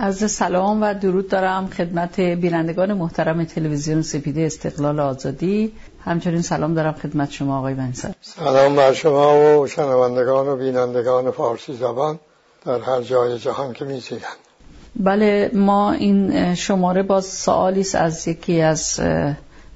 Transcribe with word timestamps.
از 0.00 0.30
سلام 0.30 0.82
و 0.82 0.94
درود 0.94 1.28
دارم 1.28 1.66
خدمت 1.66 2.20
بینندگان 2.20 2.92
محترم 2.92 3.44
تلویزیون 3.44 4.02
سپیده 4.02 4.40
استقلال 4.42 5.00
آزادی. 5.00 5.72
همچنین 6.04 6.42
سلام 6.42 6.74
دارم 6.74 6.92
خدمت 6.92 7.30
شما 7.30 7.58
آقای 7.58 7.74
بنسر 7.74 8.12
سلام 8.20 8.76
بر 8.76 8.92
شما 8.92 9.60
و 9.60 9.66
شنوندگان 9.66 10.48
و 10.48 10.56
بینندگان 10.56 11.30
فارسی 11.30 11.72
زبان 11.76 12.18
در 12.66 12.80
هر 12.80 13.02
جای 13.02 13.38
جهان 13.38 13.72
که 13.72 13.84
میزیدند 13.84 14.36
بله 14.96 15.50
ما 15.54 15.92
این 15.92 16.54
شماره 16.54 17.02
باز 17.02 17.24
سوالی 17.24 17.86
از 17.94 18.28
یکی 18.28 18.60
از 18.60 19.00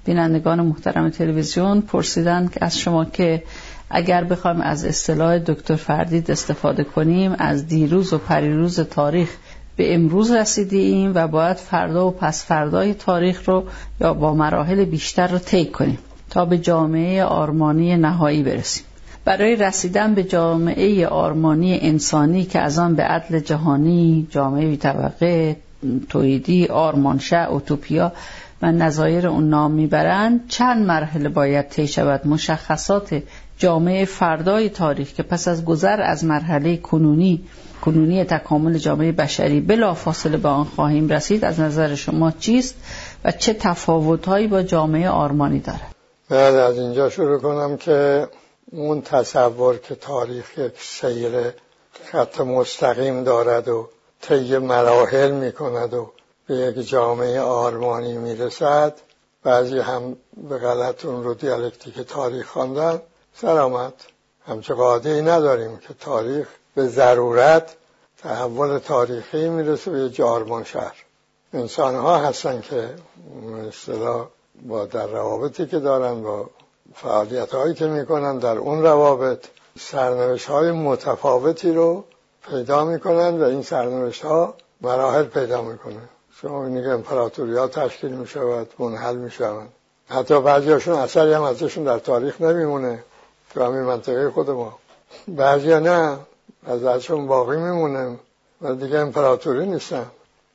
بینندگان 0.05 0.61
محترم 0.61 1.11
تلویزیون 1.11 1.81
پرسیدن 1.81 2.51
از 2.61 2.79
شما 2.79 3.05
که 3.05 3.43
اگر 3.91 4.25
بخوایم 4.25 4.61
از 4.61 4.85
اصطلاح 4.85 5.39
دکتر 5.39 5.77
فردید 5.77 6.31
استفاده 6.31 6.85
کنیم 6.85 7.35
از 7.39 7.67
دیروز 7.67 8.13
و 8.13 8.19
پریروز 8.19 8.81
تاریخ 8.81 9.29
به 9.83 9.95
امروز 9.95 10.31
رسیدیم 10.31 11.13
و 11.15 11.29
باید 11.29 11.57
فردا 11.57 12.09
و 12.09 12.11
پس 12.11 12.45
فردای 12.45 12.95
تاریخ 12.95 13.49
رو 13.49 13.65
یا 14.01 14.15
با 14.15 14.35
مراحل 14.35 14.85
بیشتر 14.85 15.27
رو 15.27 15.39
طی 15.39 15.65
کنیم 15.65 15.99
تا 16.31 16.45
به 16.45 16.59
جامعه 16.59 17.25
آرمانی 17.25 17.97
نهایی 17.97 18.43
برسیم. 18.43 18.85
برای 19.25 19.57
رسیدن 19.57 20.15
به 20.15 20.25
جامعه 20.25 21.07
آرمانی 21.07 21.79
انسانی 21.83 22.45
که 22.45 22.61
از 22.61 22.79
آن 22.79 22.95
به 22.95 23.03
عدل 23.03 23.39
جهانی 23.39 24.27
جامعه 24.31 24.67
بی 24.67 24.77
طبقه 24.77 25.57
تویدی 26.09 26.67
آرمانشه 26.67 27.37
اوتوپیا 27.37 28.13
و 28.63 28.73
نظایر 28.73 29.27
اون 29.27 29.49
نام 29.49 29.71
می‌برند 29.71 30.49
چند 30.49 30.87
مرحله 30.87 31.29
باید 31.29 31.69
طی 31.69 31.87
شود؟ 31.87 32.27
مشخصات 32.27 33.23
جامعه 33.63 34.05
فردای 34.05 34.69
تاریخ 34.69 35.13
که 35.13 35.23
پس 35.23 35.49
از 35.49 35.65
گذر 35.65 36.01
از 36.03 36.25
مرحله 36.25 36.77
کنونی 36.77 37.45
کنونی 37.85 38.25
تکامل 38.25 38.79
جامعه 38.79 39.13
بشری 39.13 39.61
بلا 39.61 39.95
فاصله 39.95 40.37
به 40.37 40.49
آن 40.49 40.65
خواهیم 40.65 41.09
رسید 41.09 41.45
از 41.45 41.61
نظر 41.61 41.95
شما 41.95 42.31
چیست 42.31 42.75
و 43.25 43.33
چه 43.33 43.55
تفاوتهایی 43.55 44.47
با 44.47 44.63
جامعه 44.63 45.09
آرمانی 45.09 45.59
داره 45.59 45.81
بعد 46.29 46.55
از 46.55 46.79
اینجا 46.79 47.11
شروع 47.11 47.39
کنم 47.39 47.77
که 47.77 48.29
اون 48.73 49.03
تصور 49.03 49.79
که 49.79 49.95
تاریخ 49.95 50.59
یک 50.59 50.73
سیر 50.79 51.33
خط 52.13 52.41
مستقیم 52.41 53.25
دارد 53.25 53.69
و 53.69 53.89
طی 54.21 54.59
مراحل 54.59 55.31
می 55.31 55.53
کند 55.53 55.95
و 55.95 56.13
به 56.47 56.55
یک 56.55 56.89
جامعه 56.89 57.41
آرمانی 57.41 58.19
می‌رسد 58.19 58.95
بعضی 59.43 59.79
هم 59.79 60.17
به 60.49 60.59
غلط 60.59 61.05
اون 61.05 61.25
رو 61.25 61.35
دیالکتیک 61.35 62.01
تاریخ 62.01 62.47
خواندن. 62.47 63.01
آمد 63.43 63.95
همچه 64.47 64.75
قاعده 64.75 65.23
نداریم 65.23 65.77
که 65.77 65.95
تاریخ 66.01 66.49
به 66.75 66.87
ضرورت 66.87 67.77
تحول 68.19 68.79
تاریخی 68.79 69.49
می‌رسه 69.49 69.91
به 69.91 70.11
جارمان 70.11 70.65
شهر. 70.65 71.05
انسان 71.53 71.95
ها 71.95 72.19
هستن 72.19 72.61
که 72.61 72.95
مثلا 73.67 74.27
با 74.63 74.87
در 74.87 75.07
روابطی 75.07 75.67
که 75.67 75.79
دارن 75.79 76.23
با 76.23 76.51
فعالیت 76.95 77.55
هایی 77.55 77.75
که 77.75 77.87
می‌کنن 77.87 78.39
در 78.39 78.59
اون 78.59 78.83
روابط 78.83 79.47
سرنوشت 79.79 80.47
های 80.47 80.73
متفاوتی 80.73 81.73
رو 81.73 82.05
پیدا 82.51 82.85
می‌کنن 82.85 83.41
و 83.41 83.45
این 83.45 83.63
سرنوشت 83.63 84.25
ها 84.25 84.55
مراحل 84.81 85.25
پیدا 85.25 85.63
می‌کنن 85.63 86.09
شما 86.41 86.63
میگه 86.63 86.89
امپراتوری 86.89 87.57
ها 87.57 87.69
تشکیل 87.69 88.11
می‌شود 88.11 88.71
منحل 88.79 89.17
می‌شوند. 89.17 89.73
حتی 90.09 90.41
بعضی 90.41 90.71
هاشون 90.71 90.95
اثری 90.95 91.33
هم 91.33 91.43
ازشون 91.43 91.85
در 91.85 91.99
تاریخ 91.99 92.41
نمیمونه. 92.41 93.05
تو 93.55 93.65
همین 93.65 93.83
منطقه 93.83 94.31
خود 94.31 94.51
ما 94.51 94.79
بعضی 95.29 95.69
نه. 95.69 96.19
از 96.67 96.85
ازشون 96.85 97.27
باقی 97.27 97.57
میمونه 97.57 98.19
و 98.63 98.75
دیگه 98.75 98.99
امپراتوری 98.99 99.67
نیستن. 99.67 100.07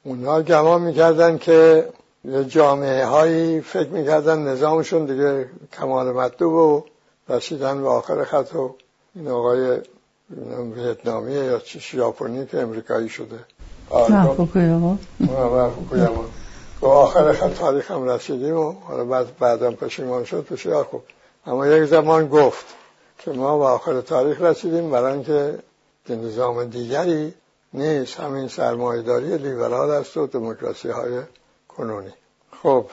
اونها 0.03 0.41
گمان 0.41 0.81
می‌کردن 0.81 1.37
که 1.37 1.89
یه 2.25 2.43
جامعه 2.43 3.05
هایی 3.05 3.61
فکر 3.61 3.89
می‌کردن 3.89 4.39
نظامشون 4.39 5.05
دیگه 5.05 5.49
کمال 5.79 6.11
مطلوب 6.11 6.53
و 6.53 6.83
رسیدن 7.29 7.81
به 7.81 7.89
آخر 7.89 8.23
خط 8.23 8.55
و 8.55 8.75
این 9.15 9.27
آقای 9.27 9.81
ویتنامی 10.75 11.33
یا 11.33 11.61
ژاپنی 11.65 12.45
که 12.45 12.61
امریکایی 12.61 13.09
شده. 13.09 13.39
فوکویاما. 15.69 16.25
به 16.81 16.87
آخر 16.87 17.33
خط 17.33 17.53
تاریخ 17.53 17.91
هم 17.91 18.09
رسیدیم 18.09 18.57
و 18.57 18.71
حالا 18.71 19.05
بعد 19.05 19.37
بعدم 19.39 19.71
پشیمان 19.71 20.23
شد 20.23 20.47
بسیار 20.51 20.83
خوب. 20.83 21.03
اما 21.45 21.67
یک 21.67 21.89
زمان 21.89 22.27
گفت 22.27 22.65
که 23.17 23.31
ما 23.31 23.57
به 23.57 23.63
آخر 23.63 24.01
تاریخ 24.01 24.41
رسیدیم 24.41 24.91
برای 24.91 25.13
اینکه 25.13 25.59
نظام 26.09 26.63
دیگری 26.65 27.33
نیست 27.73 28.19
همین 28.19 28.47
سرمایهداری 28.47 29.37
لیبرال 29.37 29.89
است 29.89 30.17
و 30.17 30.27
دموکراسی 30.27 30.89
های 30.89 31.21
کنونی. 31.67 32.13
خب 32.63 32.85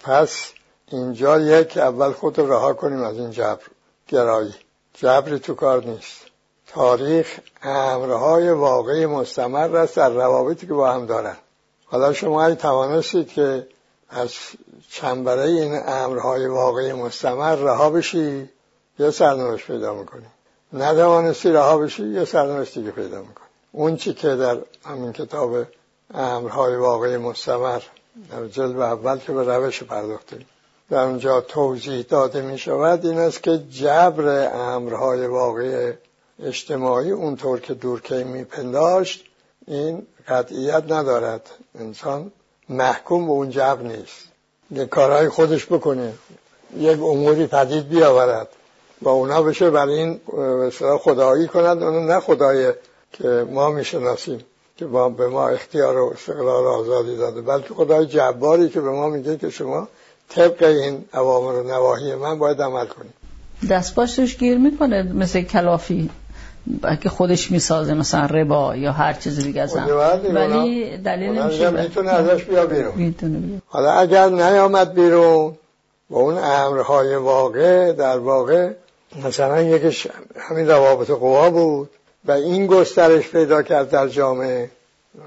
پس 0.00 0.52
اینجا 0.88 1.40
یک 1.40 1.76
اول 1.76 2.12
خود 2.12 2.38
رها 2.38 2.72
کنیم 2.72 3.02
از 3.02 3.16
این 3.16 3.30
جبر 3.30 3.62
گرایی. 4.08 4.54
جبری 4.94 5.38
تو 5.38 5.54
کار 5.54 5.84
نیست. 5.84 6.20
تاریخ 6.66 7.38
امرهای 7.62 8.50
واقعی 8.50 9.06
مستمر 9.06 9.76
است 9.76 9.96
در 9.96 10.10
روابطی 10.10 10.66
که 10.66 10.74
با 10.74 10.92
هم 10.92 11.06
دارن. 11.06 11.36
حالا 11.84 12.12
شما 12.12 12.46
ای 12.46 12.56
توانستید 12.56 13.28
که 13.28 13.66
از 14.10 14.32
چنبره 14.90 15.42
این 15.42 15.80
امرهای 15.86 16.46
واقعی 16.46 16.92
مستمر 16.92 17.54
رها 17.54 17.90
بشی 17.90 18.48
یه 18.98 19.10
سرنوشت 19.10 19.66
پیدا 19.66 19.94
می‌کنی. 19.94 20.26
ندوانستی 20.72 21.52
رها 21.52 21.78
بشی 21.78 22.08
یه 22.08 22.24
سرنوشت 22.24 22.78
دیگه 22.78 22.90
پیدا 22.90 23.20
می‌کنی. 23.20 23.46
اون 23.72 23.96
چی 23.96 24.14
که 24.14 24.28
در 24.28 24.58
همین 24.84 25.12
کتاب 25.12 25.66
امرهای 26.14 26.76
واقعی 26.76 27.16
مستمر 27.16 27.82
در 28.30 28.46
جلد 28.46 28.80
اول 28.80 29.18
که 29.18 29.32
به 29.32 29.42
روش 29.42 29.82
پرداختیم 29.82 30.46
در 30.90 31.04
اونجا 31.04 31.40
توضیح 31.40 32.04
داده 32.08 32.42
می 32.42 32.58
شود 32.58 33.06
این 33.06 33.18
است 33.18 33.42
که 33.42 33.58
جبر 33.58 34.50
امرهای 34.54 35.26
واقعی 35.26 35.92
اجتماعی 36.42 37.10
اونطور 37.10 37.60
که 37.60 37.74
دورکی 37.74 38.24
میپنداشت 38.24 39.24
این 39.66 40.06
قطعیت 40.28 40.84
ندارد. 40.88 41.50
انسان 41.78 42.32
محکوم 42.68 43.26
به 43.26 43.32
اون 43.32 43.50
جبر 43.50 43.82
نیست. 43.82 44.24
یه 44.70 44.86
کارهای 44.86 45.28
خودش 45.28 45.66
بکنه 45.66 46.12
یک 46.76 47.02
اموری 47.02 47.46
پدید 47.46 47.88
بیاورد. 47.88 48.48
با 49.02 49.10
اونا 49.10 49.42
بشه 49.42 49.70
برای 49.70 49.94
این 49.94 50.20
خدایی 51.00 51.46
کند 51.46 51.82
اونو 51.82 52.00
نه 52.00 52.20
خدای 52.20 52.72
که 53.12 53.46
ما 53.50 53.70
می‌شناسیم 53.70 54.40
که 54.76 54.86
با 54.86 55.08
به 55.08 55.28
ما 55.28 55.48
اختیار 55.48 55.98
و 55.98 56.10
استقلال 56.14 56.66
آزادی 56.66 57.16
داده 57.16 57.40
بلکه 57.40 57.74
خدای 57.74 58.06
جباری 58.06 58.68
که 58.68 58.80
به 58.80 58.90
ما 58.90 59.08
میگه 59.08 59.36
که 59.36 59.50
شما 59.50 59.88
طبق 60.28 60.62
این 60.62 61.04
اوامر 61.14 61.52
و 61.52 61.62
نواهی 61.62 62.14
من 62.14 62.38
باید 62.38 62.62
عمل 62.62 62.86
کنید. 62.86 63.12
دست 63.70 63.94
باشش 63.94 64.36
گیر 64.36 64.58
می‌کنه 64.58 65.02
مثل 65.02 65.42
کلافی 65.42 66.10
که 67.02 67.08
خودش 67.08 67.50
می‌سازه 67.50 67.94
مثلا 67.94 68.26
ربا 68.26 68.76
یا 68.76 68.92
هر 68.92 69.12
چیز 69.12 69.40
دیگه 69.40 69.62
ازم 69.62 69.88
ولی 70.34 70.96
دلیل 70.96 71.38
نمیشه 71.38 71.70
می‌تونه 71.70 72.10
ازش 72.10 72.44
بیا 72.44 72.66
بیرون. 72.66 73.62
حالا 73.66 73.92
اگر 73.92 74.28
نیامد 74.28 74.94
بیرون 74.94 75.56
با 76.10 76.20
اون 76.20 76.38
امرهای 76.38 77.16
واقع 77.16 77.92
در 77.92 78.18
واقع 78.18 78.72
مثلا 79.24 79.62
یکیش 79.62 80.06
همین 80.36 80.68
روابط 80.68 81.10
قوا 81.10 81.50
بود 81.50 81.90
و 82.24 82.32
این 82.32 82.66
گسترش 82.66 83.28
پیدا 83.28 83.62
کرد 83.62 83.90
در 83.90 84.08
جامعه 84.08 84.70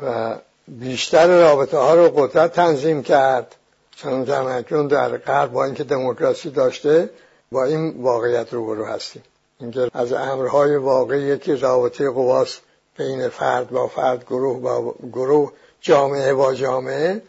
و 0.04 0.36
بیشتر 0.68 1.28
رابطه 1.28 1.78
ها 1.78 1.96
رو 1.96 2.10
قدرت 2.10 2.54
تنظیم 2.54 3.04
کرد. 3.04 3.56
چون 3.96 4.26
تمکن 4.26 4.88
در 4.88 5.18
غرب 5.18 5.52
با 5.52 5.66
اینکه 5.66 5.84
دموکراسی 5.84 6.50
داشته 6.50 7.10
با 7.52 7.66
این 7.66 8.02
واقعیت 8.02 8.54
روبرو 8.54 8.86
هستیم. 8.86 9.24
اینکه 9.60 9.90
از 9.94 10.14
امرهای 10.14 10.76
واقعی 10.76 11.22
یکی 11.22 11.56
رابطه 11.56 12.10
قواست 12.10 12.62
بین 12.98 13.30
فرد 13.30 13.70
با 13.70 13.88
فرد 13.88 14.26
گروه 14.26 14.62
با 14.62 14.96
گروه 15.14 15.52
جامعه 15.82 16.34
با 16.34 16.54
جامعه 16.54 17.22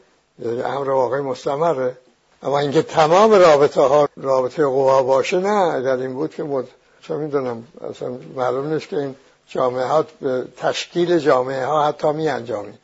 امر 0.45 0.91
واقعی 0.91 1.21
مستمره. 1.21 1.97
اما 2.45 2.59
اینکه 2.59 2.83
تمام 2.83 3.33
رابطه 3.33 3.81
ها 3.81 4.09
رابطه 4.17 4.67
قوا 4.67 5.03
باشه 5.03 5.39
نه. 5.39 5.75
اگر 5.75 5.97
این 5.97 6.15
بود 6.15 6.35
که 6.35 6.43
مد... 6.43 6.65
چه 7.03 7.15
می‌دونم 7.15 7.65
اصلا 7.91 8.09
معلوم 8.37 8.73
نیست 8.73 8.89
که 8.89 8.99
این 8.99 9.15
جامعه 9.49 9.85
ها 9.85 10.05
به 10.21 10.45
تشکیل 10.57 11.19
جامعه 11.19 11.67
ها 11.67 11.87
حتی 11.87 12.13
می 12.13 12.29
انجامید 12.29 12.79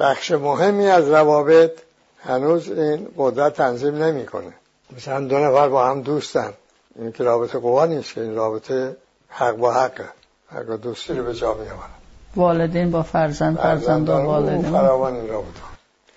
بخش 0.00 0.30
مهمی 0.30 0.86
از 0.86 1.08
روابط 1.08 1.70
هنوز 2.18 2.70
این 2.70 3.08
قدرت 3.16 3.54
تنظیم 3.54 4.02
نمی‌کنه. 4.02 4.52
مثلا 4.96 5.20
دو 5.20 5.38
نفر 5.38 5.68
با 5.68 5.86
هم 5.86 6.02
دوستن. 6.02 6.52
این 6.98 7.12
که 7.12 7.24
رابطه 7.24 7.58
قوا 7.58 7.86
نیست 7.86 8.14
که 8.14 8.20
این 8.20 8.34
رابطه 8.34 8.96
حق 9.28 9.56
با 9.56 9.72
حقه 9.72 10.08
حق 10.48 10.76
دوستی 10.76 11.14
رو 11.14 11.24
به 11.24 11.34
جا 11.34 11.54
میآورن. 11.54 11.90
والدین 12.36 12.90
با 12.90 13.02
فرزند 13.02 13.56
فرزند 13.56 14.06
با 14.06 14.22
والدین. 14.22 14.72
فراوان 14.72 15.14
این 15.14 15.28
رابطه 15.28 15.60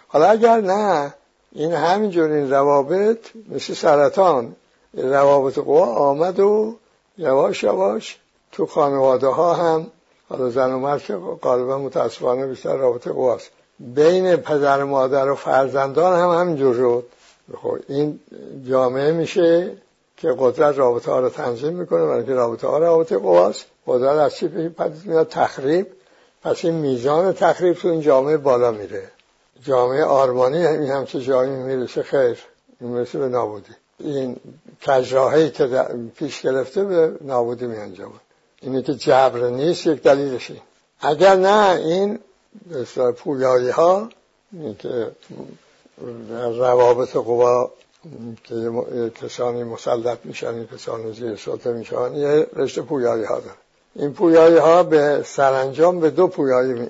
حالا 0.07 0.29
اگر 0.29 0.61
نه 0.61 1.13
این 1.51 1.73
همینجور 1.73 2.31
این 2.31 2.51
روابط 2.51 3.19
مثل 3.49 3.73
سرطان 3.73 4.55
روابط 4.93 5.59
قوا 5.59 5.85
آمد 5.85 6.39
و 6.39 6.75
یواش 7.17 7.63
یواش 7.63 8.17
تو 8.51 8.65
خانواده 8.65 9.27
ها 9.27 9.53
هم 9.53 9.87
حالا 10.29 10.49
زن 10.49 10.71
و 10.71 10.79
مرد 10.79 11.03
که 11.03 11.15
غالبا 11.15 11.77
متاسفانه 11.77 12.47
بیشتر 12.47 12.75
رابطه 12.75 13.11
قواست 13.11 13.49
بین 13.79 14.35
پدر 14.35 14.83
مادر 14.83 15.29
و 15.29 15.35
فرزندان 15.35 16.19
هم 16.19 16.41
همینجور 16.41 16.75
شد. 16.75 17.05
خب 17.61 17.77
این 17.87 18.19
جامعه 18.69 19.11
میشه 19.11 19.71
که 20.17 20.35
قدرت 20.39 20.77
رابطه 20.77 21.11
ها 21.11 21.19
رو 21.19 21.29
تنظیم 21.29 21.73
می‌کنه 21.73 22.05
برای 22.05 22.25
که 22.25 22.33
رابطه 22.33 22.67
ها 22.67 22.77
رابطه 22.77 23.17
قواست 23.17 23.65
قدرت 23.87 24.17
از 24.17 24.35
چی؟ 24.35 24.47
پدید 24.47 25.05
میاد 25.05 25.27
تخریب 25.27 25.87
پس 26.43 26.65
این 26.65 26.73
میزان 26.73 27.33
تخریب 27.33 27.73
تو 27.73 27.87
این 27.87 28.01
جامعه 28.01 28.37
بالا 28.37 28.71
میره. 28.71 29.11
جامعه 29.63 30.03
آرمانی 30.03 30.67
این 30.67 30.89
همچه 30.91 31.21
جایی 31.21 31.51
می‌رسه 31.51 32.03
خیر 32.03 32.37
می‌رسه 32.79 33.19
به 33.19 33.27
نابودی. 33.29 33.73
این 33.99 34.35
کجراهی 34.87 35.49
که 35.49 35.85
پیش 36.15 36.41
گرفته 36.41 36.83
به 36.83 37.11
نابودی 37.21 37.65
می 37.65 37.77
انجامه 37.77 38.15
اینه 38.61 38.81
که 38.81 38.93
جبر 38.93 39.49
نیست 39.49 39.87
یک 39.87 40.03
دلیلش 40.03 40.51
اگر 41.01 41.35
نه 41.35 41.79
این 41.81 42.19
پویایی 43.17 43.69
ها 43.69 44.09
که 44.79 45.11
روابط 46.57 47.15
قوا 47.15 47.71
که 48.43 48.71
کسانی 49.21 49.63
مسلط 49.63 50.17
میشن 50.23 50.47
این 50.47 50.67
کسانی 50.67 51.13
زیر 51.13 51.35
سلطه 51.35 51.71
میشن 51.71 52.15
یه 52.15 52.47
رشته 52.55 52.81
پویایی 52.81 53.23
ها 53.23 53.39
داره. 53.39 53.57
این 53.95 54.13
پویایی 54.13 54.57
ها 54.57 54.83
به 54.83 55.23
سرانجام 55.25 55.99
به 55.99 56.09
دو 56.09 56.27
پویایی 56.27 56.73
می... 56.73 56.87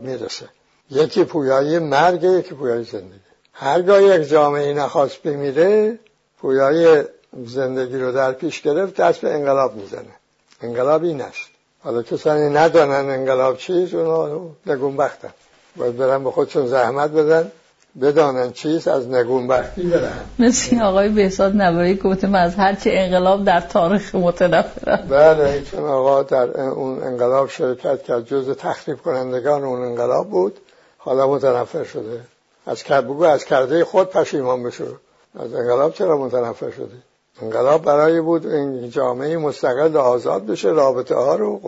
می‌رسه. 0.00 0.48
یکی 0.92 1.24
پویایی 1.24 1.78
مرگ 1.78 2.22
یکی 2.22 2.54
پویایی 2.54 2.84
زندگی. 2.84 3.20
هرگاه 3.52 4.02
یک 4.02 4.28
جامعه 4.28 4.74
نخواست 4.74 5.22
بمیره 5.22 5.98
پویایی 6.38 7.02
زندگی 7.46 7.98
رو 7.98 8.12
در 8.12 8.32
پیش 8.32 8.62
گرفت 8.62 8.94
دست 9.00 9.20
به 9.20 9.34
انقلاب 9.34 9.76
می‌زنه. 9.76 10.14
انقلاب 10.62 11.04
این 11.04 11.20
است 11.20 11.50
حالا 11.84 12.02
کسانی 12.02 12.54
ندانن 12.54 13.10
انقلاب 13.10 13.56
چیست 13.56 13.94
اونا 13.94 14.46
نگونبختن. 14.66 15.30
باید 15.76 15.96
برن 15.96 16.24
به 16.24 16.30
خودشون 16.30 16.66
زحمت 16.66 17.10
بدن 17.10 17.52
بدانن 18.00 18.52
چیست 18.52 18.88
از 18.88 19.08
نگونبختی 19.08 19.82
برن. 19.82 20.12
مثل 20.38 20.82
آقای 20.82 21.08
بهزاد 21.08 21.56
نوایی 21.56 21.94
گفته 21.94 22.26
من 22.26 22.38
از 22.38 22.54
هرچی 22.54 22.90
انقلاب 22.90 23.44
در 23.44 23.60
تاریخ 23.60 24.14
متنفرم 24.14 25.06
بله 25.08 25.62
چون 25.70 25.84
آقا 25.84 26.22
در 26.22 26.60
اون 26.60 27.02
انقلاب 27.02 27.48
شرکت 27.48 28.02
کرد. 28.02 28.26
جز 28.26 28.50
تخریب 28.50 28.96
کنندگان 28.96 29.64
اون 29.64 29.82
انقلاب 29.82 30.30
بود. 30.30 30.58
حالا 31.04 31.26
متنفر 31.26 31.84
شده. 31.84 32.20
از 32.66 32.84
بگو 32.84 33.24
از 33.24 33.44
کرده 33.44 33.84
خود 33.84 34.10
پشیمان 34.10 34.62
بشو. 34.62 34.96
از 35.38 35.54
انقلاب 35.54 35.94
چرا 35.94 36.18
متنفر 36.18 36.70
شدی 36.70 37.02
انقلاب 37.42 37.82
برای 37.82 38.20
بود 38.20 38.46
این 38.46 38.90
جامعه 38.90 39.36
مستقل 39.36 39.96
آزاد 39.96 40.46
بشه 40.46 40.68
رابطه 40.68 41.14
ها 41.14 41.36
رو 41.36 41.60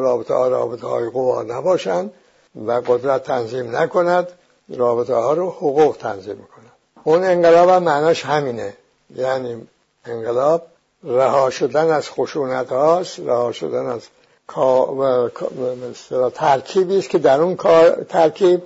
رابطه 0.00 0.34
ها 0.34 0.48
رابطه 0.48 0.86
های 0.86 1.08
قوا 1.08 1.42
نباشند 1.42 2.12
و 2.66 2.72
قدرت 2.72 3.22
تنظیم 3.22 3.76
نکند 3.76 4.28
رابطه 4.68 5.14
ها 5.14 5.32
رو 5.32 5.50
حقوق 5.50 5.96
تنظیم 5.96 6.36
می‌کند 6.36 6.72
اون 7.04 7.24
انقلاب 7.24 7.68
هم 7.68 7.82
معناش 7.82 8.24
همینه. 8.24 8.74
یعنی 9.16 9.68
انقلاب 10.04 10.66
رها 11.04 11.50
شدن 11.50 11.90
از 11.90 12.10
خشونت 12.10 12.72
هاست 12.72 13.20
رها 13.20 13.52
شدن 13.52 13.86
از 13.86 14.00
ترکیبی 16.34 16.98
است 16.98 17.10
که 17.10 17.18
در 17.18 17.40
اون 17.40 17.56
ترکیب 18.08 18.62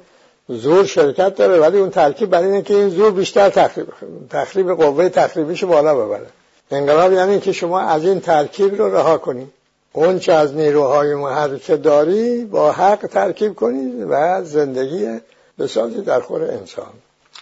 زور 0.49 0.85
شرکت 0.85 1.35
داره 1.35 1.61
ولی 1.61 1.79
اون 1.79 1.91
ترکیب 1.91 2.31
برای 2.31 2.47
اینه 2.47 2.63
که 2.63 2.75
این 2.75 2.89
زور 2.89 3.11
بیشتر 3.11 3.51
تخریب 3.51 3.87
تخریب 4.31 4.73
قوه 4.73 5.09
تخریبیش 5.09 5.65
بالا 5.65 5.95
ببره. 5.95 6.27
انقلاب 6.71 7.13
یعنی 7.13 7.41
که 7.41 7.53
شما 7.53 7.81
از 7.81 8.05
این 8.05 8.21
ترکیب 8.21 8.75
رو 8.75 8.97
رها 8.97 9.19
کنید 9.19 9.49
اون 9.93 10.19
چه 10.19 10.33
از 10.33 10.55
نیروهای 10.55 11.15
محرکه 11.15 11.77
داری 11.77 12.45
با 12.45 12.73
حق 12.73 13.07
ترکیب 13.07 13.55
کنید 13.55 14.07
و 14.09 14.45
زندگی 14.45 15.21
بسازید 15.59 16.05
در 16.05 16.21
خور 16.21 16.43
انسان. 16.43 16.93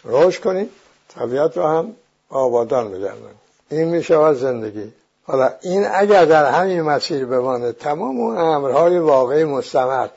روش 0.04 0.40
کنید 0.40 0.70
طبیعت 1.08 1.56
رو 1.56 1.66
هم 1.66 1.94
آبادان 2.28 2.92
بگردن 2.92 3.34
این 3.70 3.88
میشه 3.88 4.34
زندگی. 4.34 4.92
حالا 5.30 5.50
این 5.62 5.86
اگر 5.94 6.24
در 6.24 6.50
همین 6.50 6.82
مسیر 6.82 7.26
بمانه 7.26 7.72
تمام 7.72 8.20
اون 8.20 8.38
امرهای 8.38 8.98
واقعی 8.98 9.44
مستمر 9.44 10.08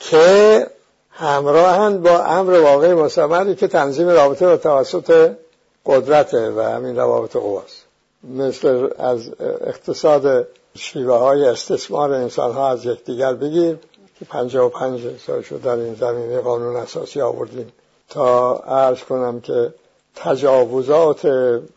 که 0.00 0.66
همراهند 1.10 2.02
با 2.02 2.24
امر 2.24 2.52
واقعی 2.52 2.94
مستمری 2.94 3.54
که 3.54 3.68
تنظیم 3.68 4.08
رابطه 4.08 4.46
و 4.46 4.56
توسط 4.56 5.32
قدرته 5.86 6.50
و 6.50 6.60
همین 6.60 6.96
روابط 6.96 7.36
قواست 7.36 7.84
مثل 8.24 8.88
از 8.98 9.30
اقتصاد 9.66 10.46
شیوه 10.74 11.14
های 11.14 11.44
استثمار 11.44 12.12
انسان 12.12 12.52
ها 12.52 12.70
از 12.70 12.86
یکدیگر 12.86 13.34
بگیر 13.34 13.78
که 14.18 14.24
پنجاه 14.24 14.66
و 14.66 14.68
پنج 14.68 15.00
سال 15.26 15.42
شد 15.42 15.62
در 15.62 15.76
این 15.76 15.94
زمینه 15.94 16.40
قانون 16.40 16.76
اساسی 16.76 17.20
آوردیم. 17.20 17.72
تا 18.08 18.56
عرض 18.56 19.00
کنم 19.00 19.40
که 19.40 19.74
تجاوزات 20.14 21.20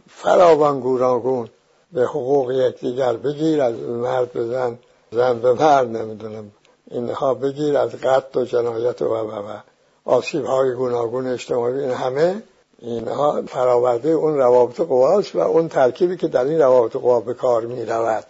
فراوان 0.09 0.79
گوناگون 0.79 1.49
به 1.93 2.01
حقوق 2.01 2.51
یکدیگر 2.51 3.13
بگیر 3.13 3.61
از 3.61 3.75
مرد 3.79 4.31
به 4.31 4.45
زن 4.45 4.79
زن 5.11 5.39
به 5.39 5.53
مرد 5.53 5.87
نمی‌دونم. 5.87 6.51
اینها 6.91 7.33
بگیر 7.33 7.77
از 7.77 7.95
قتل 7.95 8.39
و 8.39 8.45
جنایت 8.45 9.01
و 9.01 9.05
و 9.05 9.31
و 9.31 9.57
آسیب 10.05 10.45
های 10.45 10.73
گوناگون 10.73 11.27
اجتماعی 11.27 11.79
این 11.79 11.91
همه 11.91 12.43
اینها 12.79 13.41
فراورده 13.47 14.09
اون 14.09 14.37
روابط 14.37 14.81
قواست 14.81 15.35
و 15.35 15.39
اون 15.39 15.67
ترکیبی 15.69 16.17
که 16.17 16.27
در 16.27 16.45
این 16.45 16.59
روابط 16.59 16.95
قوا 16.95 17.19
به 17.19 17.33
کار 17.33 17.65
می 17.65 17.85
رود 17.85 18.25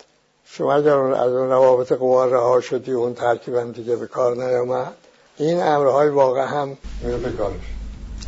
شما 0.46 0.74
اگر 0.74 0.98
از 0.98 1.34
اون 1.34 1.50
روابط 1.50 1.92
قوا 1.92 2.26
رها 2.26 2.62
شدی 2.62 2.92
اون 2.92 3.14
ترکیب 3.14 3.56
هم 3.56 3.72
دیگه 3.72 3.96
به 3.96 4.08
کار 4.08 4.36
نیامد. 4.36 4.94
این 5.38 5.64
امرهای 5.64 6.10
واقع 6.10 6.46
هم 6.46 6.78
میره 7.04 7.18
به 7.18 7.32
کارش. 7.32 7.83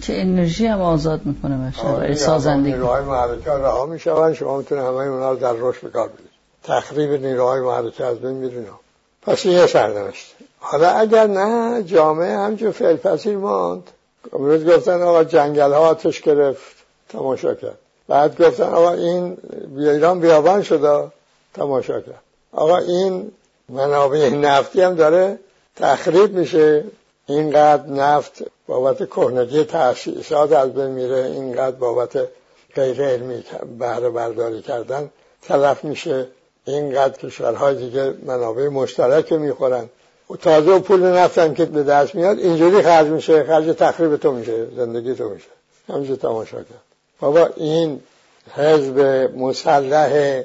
که 0.07 0.21
انرژی 0.21 0.65
هم 0.65 0.81
آزاد 0.81 1.21
می‌کنه 1.25 1.71
بشه 1.71 2.15
سازندگی. 2.15 2.71
نیروهای 2.71 3.03
محرکه 3.03 3.51
رها 3.51 3.85
میشون 3.85 4.33
شما 4.33 4.57
می‌تونه 4.57 4.81
همه 4.81 4.95
اونها 4.95 5.31
رو 5.31 5.37
در 5.37 5.53
رشد 5.53 5.81
به 5.81 5.89
کار 5.89 6.07
بدید 6.07 6.29
تخریب 6.63 7.25
نیروهای 7.25 7.61
محرکه 7.61 8.05
از 8.05 8.17
بین 8.17 8.31
میرین 8.31 8.65
پس 9.21 9.45
یه 9.45 9.67
سرنوشت. 9.67 10.35
حالا 10.59 10.89
اگر 10.89 11.27
نه 11.27 11.83
جامعه 11.83 12.37
همجور 12.37 12.71
فعل 12.71 12.95
پذیر 12.95 13.37
ماند. 13.37 13.83
امروز 14.33 14.65
گفتن 14.65 15.01
آقا 15.01 15.23
جنگل 15.23 15.73
ها 15.73 15.79
آتش 15.79 16.21
گرفت 16.21 16.75
تماشا 17.09 17.55
کرد. 17.55 17.77
بعد 18.07 18.41
گفتن 18.41 18.63
آقا 18.63 18.93
این 18.93 19.37
ایران 19.77 20.19
بیابان 20.19 20.61
شده 20.63 21.11
تماشا 21.53 22.01
کرد. 22.01 22.21
آقا 22.51 22.77
این 22.77 23.31
منابع 23.69 24.29
نفتی 24.29 24.81
هم 24.81 24.95
داره 24.95 25.39
تخریب 25.75 26.37
میشه. 26.37 26.83
اینقدر 27.27 27.85
نفت 27.89 28.43
بابت 28.67 29.09
کهنگی 29.09 29.63
تأسیسات 29.63 30.51
از 30.51 30.73
بین 30.73 30.85
میره 30.85 31.25
اینقدر 31.25 31.75
بابت 31.75 32.27
غیر 32.75 33.03
علمی 33.03 33.43
بهره 33.79 34.09
برداری 34.09 34.61
کردن 34.61 35.09
تلف 35.41 35.83
میشه 35.83 36.27
اینقدر 36.65 37.17
کشورهای 37.17 37.75
دیگه 37.75 38.13
منابع 38.25 38.67
مشترک 38.67 39.33
می‌خورن. 39.33 39.89
و 40.29 40.35
تازه 40.35 40.71
و 40.71 40.79
پول 40.79 41.03
نفتم 41.03 41.53
که 41.53 41.65
به 41.65 41.83
دست 41.83 42.15
میاد 42.15 42.39
اینجوری 42.39 42.81
خرج 42.81 43.07
میشه 43.07 43.43
خرج 43.43 43.65
تخریب 43.65 44.15
تو 44.17 44.31
میشه 44.31 44.67
زندگی 44.75 45.15
تو 45.15 45.29
میشه. 45.29 45.47
همینجور 45.89 46.15
تماشا 46.15 46.57
کرد. 46.57 46.81
بابا 47.19 47.49
این 47.55 48.01
حزب 48.53 48.99
مسلح 49.37 50.43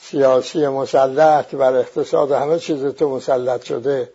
سیاسی 0.00 0.66
مسلح 0.66 1.42
که 1.42 1.56
بر 1.56 1.76
اقتصاد 1.76 2.32
همه 2.32 2.58
چیز 2.58 2.84
تو 2.84 3.08
مسلط 3.08 3.64
شده 3.64 4.08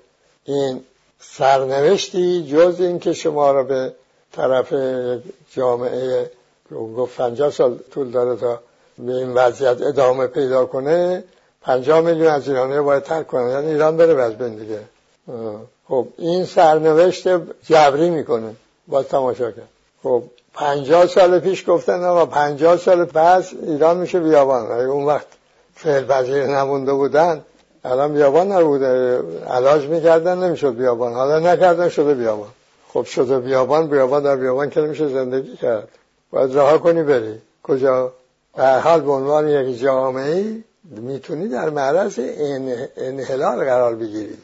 این 0.45 0.83
سرنوشتی 1.19 2.47
جز 2.51 2.75
این 2.79 2.99
که 2.99 3.13
شما 3.13 3.51
را 3.51 3.63
به 3.63 3.93
طرف 4.31 4.73
جامعه 5.51 6.31
گفت 6.97 7.17
50 7.17 7.51
سال 7.51 7.79
طول 7.91 8.11
داره 8.11 8.35
تا 8.35 8.59
به 8.97 9.11
این 9.11 9.33
وضعیت 9.33 9.81
ادامه 9.81 10.27
پیدا 10.27 10.65
کنه 10.65 11.23
50 11.61 12.01
میلیون 12.01 12.27
از 12.27 12.47
ایرانی 12.47 12.81
باید 12.81 13.03
ترک 13.03 13.27
کنن 13.27 13.49
یعنی 13.49 13.67
ایران 13.67 13.97
بره 13.97 14.23
از 14.23 14.37
بین 14.37 14.55
دیگه. 14.55 14.79
خب 15.87 16.07
این 16.17 16.45
سرنوشت 16.45 17.27
جبری 17.63 18.09
می‌کنه. 18.09 18.55
با 18.87 19.03
تماشا 19.03 19.51
کرد. 19.51 19.69
خب 20.03 20.23
50 20.53 21.07
سال 21.07 21.39
پیش 21.39 21.69
گفتن 21.69 22.03
آقا 22.03 22.25
50 22.25 22.77
سال 22.77 23.05
پس 23.05 23.53
ایران 23.61 23.97
میشه 23.97 24.19
بیابان. 24.19 24.71
اون 24.71 25.05
وقت 25.05 25.27
فعل 25.75 26.03
پذیر 26.03 26.45
نمونده 26.45 26.93
بودن 26.93 27.43
الان 27.91 28.13
بیابان 28.13 28.51
نبوده 28.51 29.21
علاج 29.47 29.85
می‌کردن 29.85 30.37
نمی‌شد 30.43 30.75
بیابان. 30.75 31.13
حالا 31.13 31.39
نکردن 31.39 31.89
شده 31.89 32.13
بیابان. 32.13 32.49
خب 32.93 33.03
شده 33.03 33.39
بیابان 33.39 33.87
بیابان 33.87 34.23
در 34.23 34.35
بیابان 34.35 34.69
که 34.69 34.81
نمیشه 34.81 35.07
زندگی 35.07 35.55
کرد. 35.55 35.87
باید 36.31 36.57
رها 36.57 36.77
کنی 36.77 37.03
بری. 37.03 37.41
کجا؟ 37.63 38.11
در 38.55 38.79
حال 38.79 39.01
به 39.01 39.11
عنوان 39.11 39.49
یک 39.49 39.79
جامعه 39.79 40.55
می‌تونی 40.91 41.47
در 41.47 41.69
معرض 41.69 42.19
انحلال 42.97 43.65
قرار 43.65 43.95
بگیری. 43.95 44.37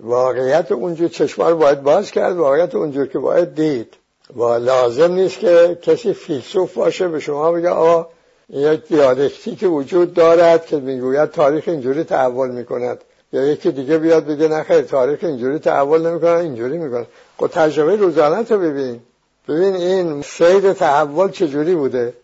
واقعیت 0.00 0.72
اونجور 0.72 1.08
چشما 1.08 1.50
رو 1.50 1.56
باید 1.56 1.82
باز 1.82 2.10
کرد 2.10 2.36
واقعیت 2.36 2.74
اونجور 2.74 3.06
که 3.06 3.18
باید 3.18 3.54
دید. 3.54 3.94
و 4.36 4.42
لازم 4.42 5.12
نیست 5.12 5.38
که 5.38 5.78
کسی 5.82 6.12
فیلسوف 6.12 6.74
باشه 6.74 7.08
به 7.08 7.20
شما 7.20 7.52
بگه 7.52 7.68
آقا 7.68 8.06
یک 8.52 8.88
دیالکتیک 8.88 9.62
وجود 9.62 10.14
دارد 10.14 10.66
که 10.66 10.76
می‌گوید 10.76 11.30
تاریخ 11.30 11.64
اینجوری 11.66 12.04
تحول 12.04 12.50
می‌کند. 12.50 12.98
یا 13.32 13.46
یکی 13.46 13.72
دیگه 13.72 13.98
بیاد 13.98 14.26
بگه 14.26 14.48
نخیر 14.48 14.80
تاریخ 14.80 15.18
اینجوری 15.24 15.58
تحول 15.58 16.06
نمی‌کنه 16.06 16.30
اینجوری 16.30 16.78
می‌کنه 16.78 17.06
خب 17.38 17.46
تجربه 17.46 17.96
روزانه 17.96 18.44
تو 18.44 18.58
ببین. 18.58 19.00
ببین 19.48 19.74
این 19.74 20.22
سیر 20.22 20.72
تحول 20.72 21.30
چجوری 21.30 21.74
بوده؟ 21.74 22.14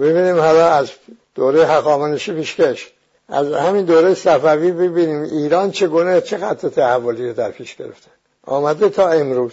ببینیم 0.00 0.38
حالا 0.40 0.68
از 0.68 0.90
دوره 1.34 1.64
حقامنشی 1.64 2.32
پیشکش. 2.32 2.92
از 3.28 3.52
همین 3.52 3.84
دوره 3.84 4.14
صفوی 4.14 4.72
ببینیم 4.72 5.22
ایران 5.22 5.70
چگونه 5.70 6.20
چه 6.20 6.38
خط 6.38 6.66
تحولی 6.66 7.28
رو 7.28 7.34
در 7.34 7.50
پیش 7.50 7.76
گرفته. 7.76 8.08
آمده 8.46 8.88
تا 8.88 9.08
امروز. 9.08 9.52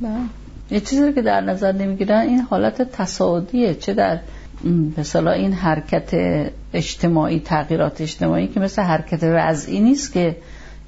بله. 0.00 0.10
یه 0.70 0.80
چیزی 0.80 1.12
که 1.12 1.22
در 1.22 1.40
نظر 1.40 1.72
نمی‌گیرن 1.72 2.20
این 2.20 2.40
حالت 2.40 2.82
تصاعدیه. 2.92 3.74
چه 3.74 3.94
در 3.94 4.18
مثلا 4.98 5.30
این 5.30 5.52
حرکت 5.52 6.10
اجتماعی 6.72 7.40
تغییرات 7.40 8.00
اجتماعی 8.00 8.46
که 8.46 8.60
مثل 8.60 8.82
حرکت 8.82 9.20
وضعی 9.22 9.80
نیست 9.80 10.12
که 10.12 10.36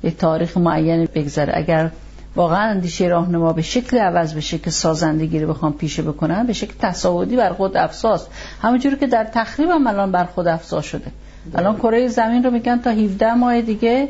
یک 0.03 0.17
تاریخ 0.17 0.57
معینی 0.57 1.07
بگذره. 1.07 1.53
اگر 1.57 1.91
واقعا 2.37 2.71
اندیشه 2.71 3.07
راهنما 3.07 3.53
به 3.53 3.63
شکل 3.63 3.99
عوض 3.99 4.35
بشه 4.35 4.59
که 4.59 4.71
سازندگی 4.71 5.39
رو 5.39 5.49
بخوام 5.49 5.73
پیشه 5.73 6.03
بکنن 6.03 6.47
به 6.47 6.53
شکل 6.53 6.75
تصاعدی 6.79 7.37
بر 7.37 7.53
خود 7.53 7.77
افساس. 7.77 8.27
همونجوری 8.63 8.97
که 8.97 9.07
در 9.07 9.25
تخریب 9.25 9.69
هم 9.69 9.87
الان 9.87 10.13
بر 10.13 10.25
خود 10.25 10.49
افسا 10.49 10.81
شده. 10.81 11.11
الان 11.55 11.77
کره 11.77 12.09
زمین 12.09 12.45
رو 12.45 12.51
میگن 12.51 12.81
تا 12.81 12.91
17 12.91 13.35
ماه 13.35 13.61
دیگه 13.61 14.09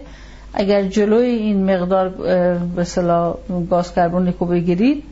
اگر 0.55 0.83
جلوی 0.83 1.27
این 1.27 1.75
مقدار 1.75 2.09
به 2.77 2.87
گاز 3.71 3.95
کربونیکو 3.95 4.47
بگیرید 4.47 5.05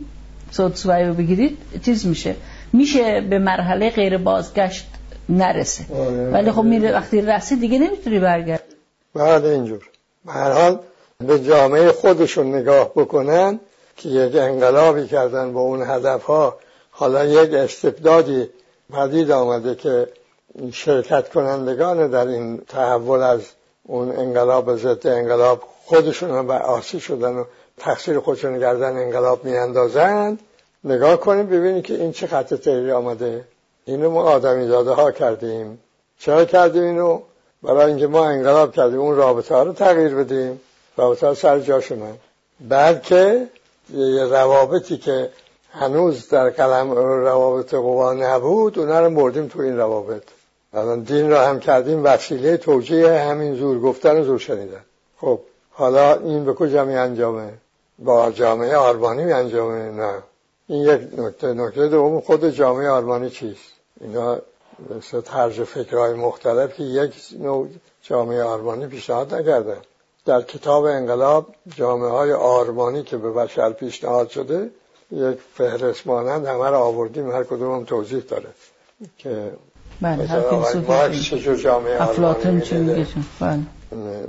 سودسوایی 0.51 1.07
رو 1.07 1.15
بگیرید 1.15 1.59
چیز 1.83 2.07
میشه. 2.07 2.35
میشه 2.77 3.21
به 3.21 3.39
مرحله 3.39 3.91
غیر 3.91 4.19
بازگشت 4.19 4.87
نرسه. 5.29 5.85
آره. 5.95 6.31
ولی 6.31 6.53
خب 6.53 6.63
میره 6.63 6.93
وقتی 6.93 7.21
رسید 7.21 7.61
دیگه 7.61 7.79
نمی‌تونی 7.79 8.19
برگرد 8.19 8.65
بعد 9.15 9.45
اینجور. 9.45 9.89
به 10.27 10.33
هر 10.33 10.53
حال 10.53 10.79
به 11.19 11.39
جامعه 11.39 11.93
خودشون 11.93 12.55
نگاه 12.55 12.93
بکنن 12.97 13.61
که 13.97 14.09
یک 14.09 14.37
انقلابی 14.37 15.07
کردن 15.07 15.53
با 15.53 15.61
اون 15.61 15.83
هدف 15.83 16.23
ها 16.23 16.57
حالا 16.91 17.25
یک 17.25 17.55
استبدادی 17.55 18.49
پدید 18.93 19.31
آمده 19.31 19.75
که 19.75 20.09
شرکت 20.73 21.29
کنندگان 21.29 22.11
در 22.11 22.27
این 22.27 22.59
تحول 22.69 23.23
از 23.23 23.41
اون 23.83 24.19
انقلاب 24.19 24.77
ضد 24.77 25.07
انقلاب 25.07 25.63
خودشون 25.85 26.31
هم 26.31 26.51
آسی 26.51 27.01
شدن 27.01 27.33
و 27.33 27.45
تقصیر 27.79 28.21
خودشون 28.21 28.59
گردن 28.59 28.97
انقلاب 28.97 29.45
میاندازند. 29.45 30.39
نگاه 30.87 31.17
کنیم 31.17 31.47
ببینیم 31.47 31.83
که 31.83 31.95
این 31.95 32.13
چه 32.13 32.27
خط 32.27 32.55
تحریری 32.55 32.91
آمده. 32.91 33.45
اینو 33.85 34.11
ما 34.11 34.23
آدمی 34.23 34.67
داده 34.67 34.91
ها 34.91 35.13
کردیم. 35.13 35.79
چرا 36.19 36.45
کردیم 36.45 36.83
اینو؟ 36.83 37.21
برای 37.63 37.85
اینکه 37.85 38.07
ما 38.07 38.27
انقلاب 38.27 38.73
کردیم 38.73 39.01
اون 39.01 39.17
رابطه 39.17 39.55
ها 39.55 39.63
رو 39.63 39.73
تغییر 39.73 40.15
بدیم. 40.15 40.61
رابطه 40.97 41.27
ها 41.27 41.35
سر 41.35 41.61
جاشونن 41.61 42.15
بلکه 42.69 43.49
یه 43.95 44.25
روابطی 44.25 44.97
که 44.97 45.31
هنوز 45.71 46.29
در 46.29 46.51
کلم 46.51 46.91
روابط 47.25 47.75
قوا 47.75 48.13
نبود 48.13 48.79
اونا 48.79 49.01
رو 49.01 49.11
مردیم 49.11 49.49
تو 49.49 49.61
این 49.61 49.77
روابط. 49.77 50.23
الان 50.75 51.01
دین 51.01 51.31
را 51.31 51.47
هم 51.47 51.61
کردیم 51.61 52.05
وسیله 52.05 52.57
توجیه 52.57 53.13
همین 53.13 53.55
زور 53.55 53.81
گفتن 53.81 54.21
و 54.21 54.25
زور 54.25 54.39
شنیدن. 54.39 54.85
خب 55.21 55.41
حالا 55.71 56.15
این 56.15 56.45
به 56.45 56.55
کجا 56.55 56.85
می 56.85 56.95
انجامه 56.95 57.53
با 57.99 58.31
جامعه 58.31 58.77
آربانی 58.77 59.25
می 59.25 59.33
انجامه 59.33 59.91
نه. 59.91 60.23
این 60.69 60.83
یک 60.83 61.19
نکته 61.19 61.55
نکته 61.55 61.89
دوم 61.89 62.21
خود 62.21 62.51
جامعه 62.51 62.89
آرمانی 62.89 63.31
چیست؟ 63.31 63.73
اینا 64.01 64.39
مثل 64.97 65.21
طرز 65.21 65.61
فکرهای 65.61 66.15
مختلف 66.15 66.75
که 66.75 66.83
یک 66.83 67.15
نوع 67.39 67.69
جامعه 68.03 68.43
آرمانی 68.43 68.87
پیشنهاد 68.87 69.35
نکرده. 69.35 69.77
در 70.25 70.43
کتاب 70.43 70.85
انقلاب 70.85 71.55
جامعه 71.77 72.11
های 72.11 72.33
آرمانی 72.33 73.03
که 73.03 73.17
به 73.17 73.31
بشر 73.31 73.73
پیشنهاد 73.73 74.29
شده 74.29 74.71
یک 75.11 75.39
فهرست 75.55 76.07
مانند 76.07 76.47
همه 76.47 76.71
را 76.71 76.79
آوردیم 76.79 77.31
هر 77.31 77.45
کدوم 77.45 77.75
هم 77.75 77.85
توضیح 77.85 78.23
داره 78.29 78.49
که 79.19 79.53
بله 80.01 80.27
هر 80.27 81.13
چجور 81.13 81.57
جامعه 81.57 81.99
آرمانی 81.99 82.51
می‌بینه؟ 82.51 83.07
بله. 83.41 83.61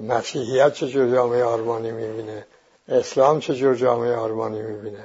مسیحیت 0.08 0.74
چجور 0.74 1.12
جامعه 1.16 1.44
آرمانی 1.44 1.92
می‌بینه؟ 1.92 2.46
اسلام 2.90 3.40
چجور 3.40 3.76
جامعه 3.76 4.16
آرمانی 4.16 4.62
می‌بینه؟ 4.62 5.04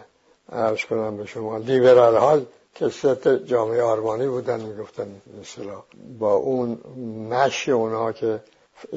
عرض 0.53 0.85
کنم 0.85 1.17
به 1.17 1.27
شما. 1.27 1.59
لیبرال 1.59 2.17
ها 2.17 2.41
که 2.75 2.89
ست 2.89 3.29
جامعه 3.29 3.83
آرمانی 3.83 4.27
بودن 4.27 4.61
می‌گفتن 4.61 5.07
مثلا 5.41 5.83
با 6.19 6.35
اون 6.35 6.79
مشی 7.31 7.71
اونها 7.71 8.13
که 8.13 8.41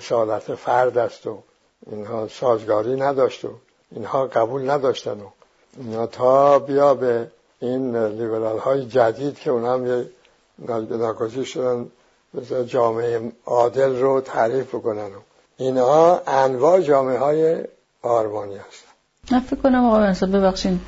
سالت 0.01 0.55
فرد 0.55 0.97
است 0.97 1.27
و 1.27 1.43
اینها 1.91 2.27
سازگاری 2.27 2.95
نداشت 2.95 3.45
و 3.45 3.49
اینها 3.91 4.27
قبول 4.27 4.69
نداشتن 4.69 5.11
و 5.11 5.29
اینها 5.77 6.07
تا 6.07 6.59
بیا 6.59 6.93
به 6.93 7.27
این 7.59 7.95
لیبرال 7.95 8.59
های 8.59 8.85
جدید 8.85 9.39
که 9.39 9.51
اونها 9.51 9.73
هم 9.73 9.87
یه 9.87 10.09
ناگزیر 10.89 11.43
شدن 11.43 11.91
جامعه 12.67 13.31
عادل 13.45 13.99
رو 13.99 14.21
تعریف 14.21 14.75
بکنن 14.75 15.05
و 15.05 15.19
اینها 15.57 16.21
انواع 16.27 16.81
جامعه 16.81 17.17
های 17.17 17.63
آرمانی 18.01 18.55
هستن. 18.55 19.39
فکر 19.39 19.61
کنم 19.61 19.85
آقا 19.85 20.25
ببخشین 20.27 20.79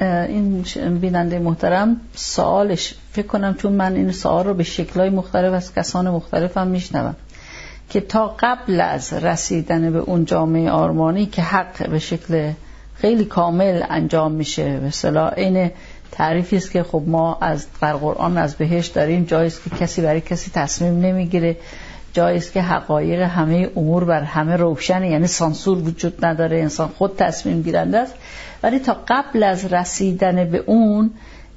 این 0.00 0.64
بیننده 1.00 1.38
محترم 1.38 1.96
سوالش 2.14 2.94
فکر 3.12 3.26
کنم 3.26 3.54
چون 3.54 3.72
من 3.72 3.94
این 3.94 4.12
سوال 4.12 4.44
رو 4.44 4.54
به 4.54 4.64
شکلهای 4.64 5.10
مختلف 5.10 5.52
از 5.52 5.74
کسان 5.74 6.10
مختلف 6.10 6.56
هم 6.56 6.66
میشنوم 6.66 7.16
که 7.90 8.00
تا 8.00 8.36
قبل 8.40 8.80
از 8.80 9.12
رسیدن 9.12 9.92
به 9.92 9.98
اون 9.98 10.24
جامعه 10.24 10.70
آرمانی 10.70 11.26
که 11.26 11.42
حق 11.42 11.90
به 11.90 11.98
شکل 11.98 12.52
خیلی 12.94 13.24
کامل 13.24 13.82
انجام 13.88 14.32
میشه 14.32 14.80
به 14.80 15.32
این 15.36 15.70
تعریفی 16.12 16.56
است 16.56 16.70
که 16.70 16.82
خب 16.82 17.02
ما 17.06 17.38
از 17.40 17.66
در 17.80 17.92
قرآن 17.92 18.38
از 18.38 18.54
بهش 18.54 18.86
داریم 18.86 19.24
جایی 19.24 19.50
که 19.50 19.70
کسی 19.80 20.02
برای 20.02 20.20
کسی 20.20 20.50
تصمیم 20.54 21.00
نمی‌گیره. 21.00 21.56
جایی 22.12 22.36
است 22.36 22.52
که 22.52 22.62
حقایق 22.62 23.20
همه 23.20 23.70
امور 23.76 24.04
بر 24.04 24.22
همه 24.22 24.56
روشنه. 24.56 25.10
یعنی 25.10 25.26
سانسور 25.26 25.78
وجود 25.78 26.24
نداره 26.24 26.58
انسان 26.58 26.88
خود 26.88 27.16
تصمیم 27.16 27.62
گیرنده 27.62 27.98
است. 27.98 28.14
ولی 28.62 28.78
تا 28.78 28.96
قبل 29.08 29.42
از 29.42 29.72
رسیدن 29.72 30.50
به 30.50 30.58
اون 30.66 31.10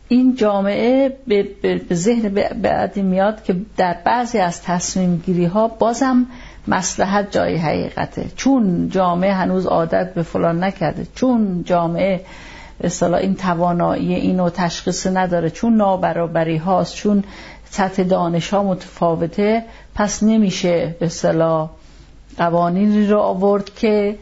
این 0.07 0.36
جامعه 0.36 1.17
به, 1.27 1.48
ذهن 1.93 2.29
بعدی 2.62 3.01
میاد 3.01 3.43
که 3.43 3.55
در 3.77 3.98
بعضی 4.05 4.38
از 4.38 4.62
تصمیم 4.62 5.24
گیری 5.25 5.45
ها 5.45 5.67
بازم 5.67 6.25
مسلحت 6.67 7.31
جای 7.31 7.55
حقیقته. 7.55 8.25
چون 8.36 8.89
جامعه 8.89 9.33
هنوز 9.33 9.65
عادت 9.65 10.13
به 10.13 10.24
فلان 10.24 10.63
نکرده 10.63 11.07
چون 11.15 11.63
جامعه 11.63 12.22
اصطلاح 12.83 13.19
این 13.19 13.36
توانایی 13.36 14.15
اینو 14.15 14.50
تشخیص 14.50 15.07
نداره 15.07 15.50
چون 15.50 15.75
نابرابری 15.75 16.57
هاست 16.57 16.95
چون 16.95 17.24
سطح 17.65 18.03
دانش 18.03 18.50
ها 18.50 18.63
متفاوته 18.63 19.63
پس 19.95 20.23
نمیشه 20.23 20.95
به 21.00 21.05
اصطلاح 21.05 21.69
قوانینی 22.38 23.07
رو 23.07 23.19
آورد 23.19 23.75
که 23.75 24.15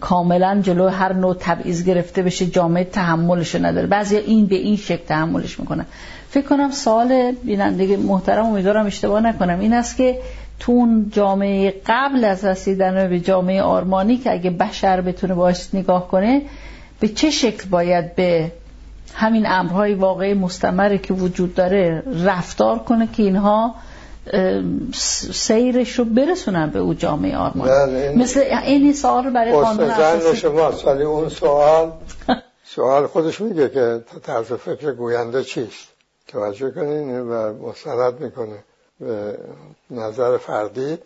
کاملا 0.00 0.60
جلو 0.62 0.88
هر 0.88 1.12
نوع 1.12 1.36
تبعیض 1.40 1.84
گرفته 1.84 2.22
بشه 2.22 2.46
جامعه 2.46 2.84
تحملش 2.84 3.54
نداره. 3.54 3.86
بعضی 3.86 4.16
این 4.16 4.46
به 4.46 4.56
این 4.56 4.76
شکل 4.76 5.04
تحملش 5.04 5.60
می‌کنن. 5.60 5.86
فکر 6.30 6.46
کنم 6.46 6.70
سوال 6.70 7.32
بیننده 7.32 7.96
محترم 7.96 8.46
امیدوارم 8.46 8.86
اشتباه 8.86 9.20
نکنم 9.20 9.60
این 9.60 9.72
است 9.72 9.96
که 9.96 10.18
تون 10.60 11.10
جامعه 11.12 11.74
قبل 11.86 12.24
از 12.24 12.44
رسیدن 12.44 13.08
به 13.08 13.20
جامعه 13.20 13.62
آرمانی 13.62 14.16
که 14.16 14.32
اگه 14.32 14.50
بشر 14.50 15.00
بتونه 15.00 15.34
باش 15.34 15.74
نگاه 15.74 16.08
کنه 16.08 16.42
به 17.00 17.08
چه 17.08 17.30
شکل 17.30 17.68
باید 17.68 18.14
به 18.14 18.52
همین 19.14 19.46
امرهای 19.46 19.94
واقعی 19.94 20.34
مستمری 20.34 20.98
که 20.98 21.14
وجود 21.14 21.54
داره 21.54 22.02
رفتار 22.24 22.78
کنه 22.78 23.08
که 23.12 23.22
اینها 23.22 23.74
سیرش 25.32 25.98
رو 25.98 26.04
برسونن 26.04 26.70
به 26.70 26.78
او 26.78 26.94
جامعه 26.94 27.36
آرمان. 27.36 27.68
بله، 27.68 28.14
مثل 28.16 28.40
این 28.40 28.92
سوال 28.92 29.30
برای 29.30 29.52
قانون 29.52 29.90
اساسی 29.90 30.36
شما 30.36 30.70
ولی 30.70 31.02
اون 31.02 31.28
سوال 31.28 31.92
سوال 32.74 33.06
خودش 33.06 33.40
میگه 33.40 33.68
که 33.68 34.04
طرز 34.22 34.52
فکر 34.52 34.92
گوینده 34.92 35.44
چیست؟ 35.44 35.88
توجه 36.28 36.70
کنین 36.70 37.20
و 37.20 37.52
مستند 37.68 38.20
می‌کنه 38.20 38.58
به 39.00 39.38
نظر 39.90 40.38
فردی 40.38 40.98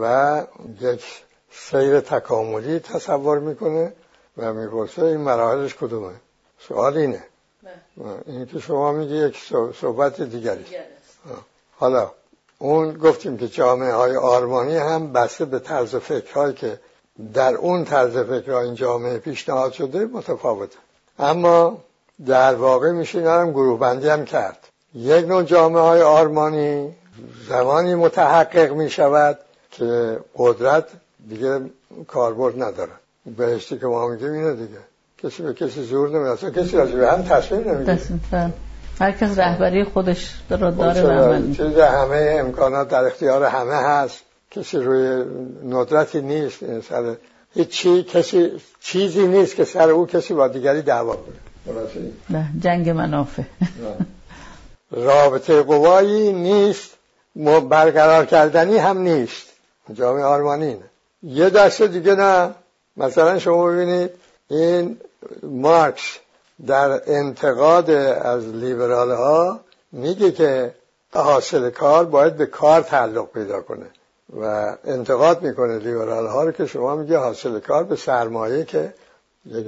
و 0.00 0.42
یک 0.80 1.04
سیر 1.50 2.00
تکاملی 2.00 2.78
تصور 2.78 3.38
می‌کنه 3.38 3.92
و 4.36 4.52
می‌پرسه 4.52 5.02
این 5.04 5.20
مراحلش 5.20 5.74
کدومه. 5.74 6.12
سوال 6.68 6.96
اینه. 6.96 7.22
بله. 7.62 8.14
این 8.26 8.46
که 8.46 8.58
شما 8.58 8.92
میگه 8.92 9.14
یک 9.14 9.38
صحبت 9.80 10.22
دیگری. 10.22 10.64
حالا 11.76 12.10
اون 12.58 12.92
گفتیم 12.92 13.36
که 13.36 13.48
جامعه 13.48 13.92
های 13.92 14.16
آرمانی 14.16 14.76
هم 14.76 15.12
بسته 15.12 15.44
به 15.44 15.58
طرز 15.58 15.96
فکرهایی 15.96 16.54
که 16.54 16.80
در 17.34 17.54
اون 17.54 17.84
طرز 17.84 18.18
فکرها 18.18 18.60
این 18.60 18.74
جامعه 18.74 19.18
پیشنهاد 19.18 19.72
شده 19.72 20.04
متفاوته. 20.04 20.76
اما 21.18 21.78
در 22.26 22.54
واقع 22.54 22.90
میشه 22.90 23.30
هم 23.30 23.50
گروه 23.50 23.78
بندی 23.78 24.08
هم 24.08 24.24
کرد. 24.24 24.58
یک 24.94 25.26
نوع 25.26 25.42
جامعه 25.42 25.82
های 25.82 26.02
آرمانی 26.02 26.94
زمانی 27.48 27.94
متحقق 27.94 28.72
می 28.72 28.90
شود 28.90 29.38
که 29.70 30.18
قدرت 30.36 30.88
دیگه 31.28 31.60
کاربرد 32.08 32.62
نداره 32.62 32.92
بهشتی 33.36 33.78
که 33.78 33.86
ما 33.86 34.08
میگیم 34.08 34.32
اینه 34.32 34.52
دیگه. 34.52 34.78
کسی 35.22 35.42
به 35.42 35.54
کسی 35.54 35.82
زور 35.82 36.08
نمیده 36.08 36.62
کسی 36.62 36.76
راجع 36.76 36.96
به 36.96 37.12
هم 37.12 37.22
تصمیم 37.22 37.60
نمی‌گیره. 37.70 38.52
هر 39.00 39.12
کس 39.12 39.38
رهبری 39.38 39.84
خودش 39.84 40.34
رو 40.50 40.70
داره 40.70 41.02
و 41.02 41.52
چیز 41.52 41.78
همه 41.78 42.36
امکانات 42.40 42.88
در 42.88 43.04
اختیار 43.04 43.44
همه 43.44 43.74
هست 43.74 44.20
کسی 44.50 44.78
روی 44.78 45.24
ندرتی 45.64 46.20
نیست 46.20 46.80
سر 46.80 47.16
هیچی 47.54 48.02
کسی 48.02 48.50
چیزی 48.80 49.26
نیست 49.26 49.56
که 49.56 49.64
سر 49.64 49.90
او 49.90 50.06
کسی 50.06 50.34
با 50.34 50.48
دیگری 50.48 50.82
دعوا 50.82 51.16
کنه. 51.16 52.44
جنگ 52.60 52.90
منافع. 52.90 53.42
رابطه 54.90 55.62
قوایی 55.62 56.32
نیست 56.32 56.90
برقرار 57.70 58.26
کردنی 58.26 58.76
هم 58.76 58.98
نیست. 58.98 59.46
جامعه 59.94 60.24
آرمانی 60.24 60.74
نه. 60.74 60.80
یه 61.22 61.50
دسته 61.50 61.86
دیگه 61.86 62.14
نه. 62.14 62.54
مثلا 62.96 63.38
شما 63.38 63.66
ببینید 63.66 64.10
این 64.48 64.96
مارکس 65.42 66.18
در 66.66 67.00
انتقاد 67.06 67.90
از 67.90 68.46
لیبرال 68.46 69.10
ها 69.10 69.60
میگه 69.92 70.32
که 70.32 70.74
حاصل 71.12 71.70
کار 71.70 72.04
باید 72.04 72.36
به 72.36 72.46
کار 72.46 72.80
تعلق 72.80 73.32
پیدا 73.32 73.60
کنه 73.60 73.86
و 74.40 74.76
انتقاد 74.84 75.42
می‌کنه 75.42 75.78
لیبرال 75.78 76.26
ها 76.26 76.44
رو 76.44 76.52
که 76.52 76.66
شما 76.66 76.96
میگه 76.96 77.18
حاصل 77.18 77.60
کار 77.60 77.84
به 77.84 77.96
سرمایه 77.96 78.64
که 78.64 78.94
یک 79.46 79.66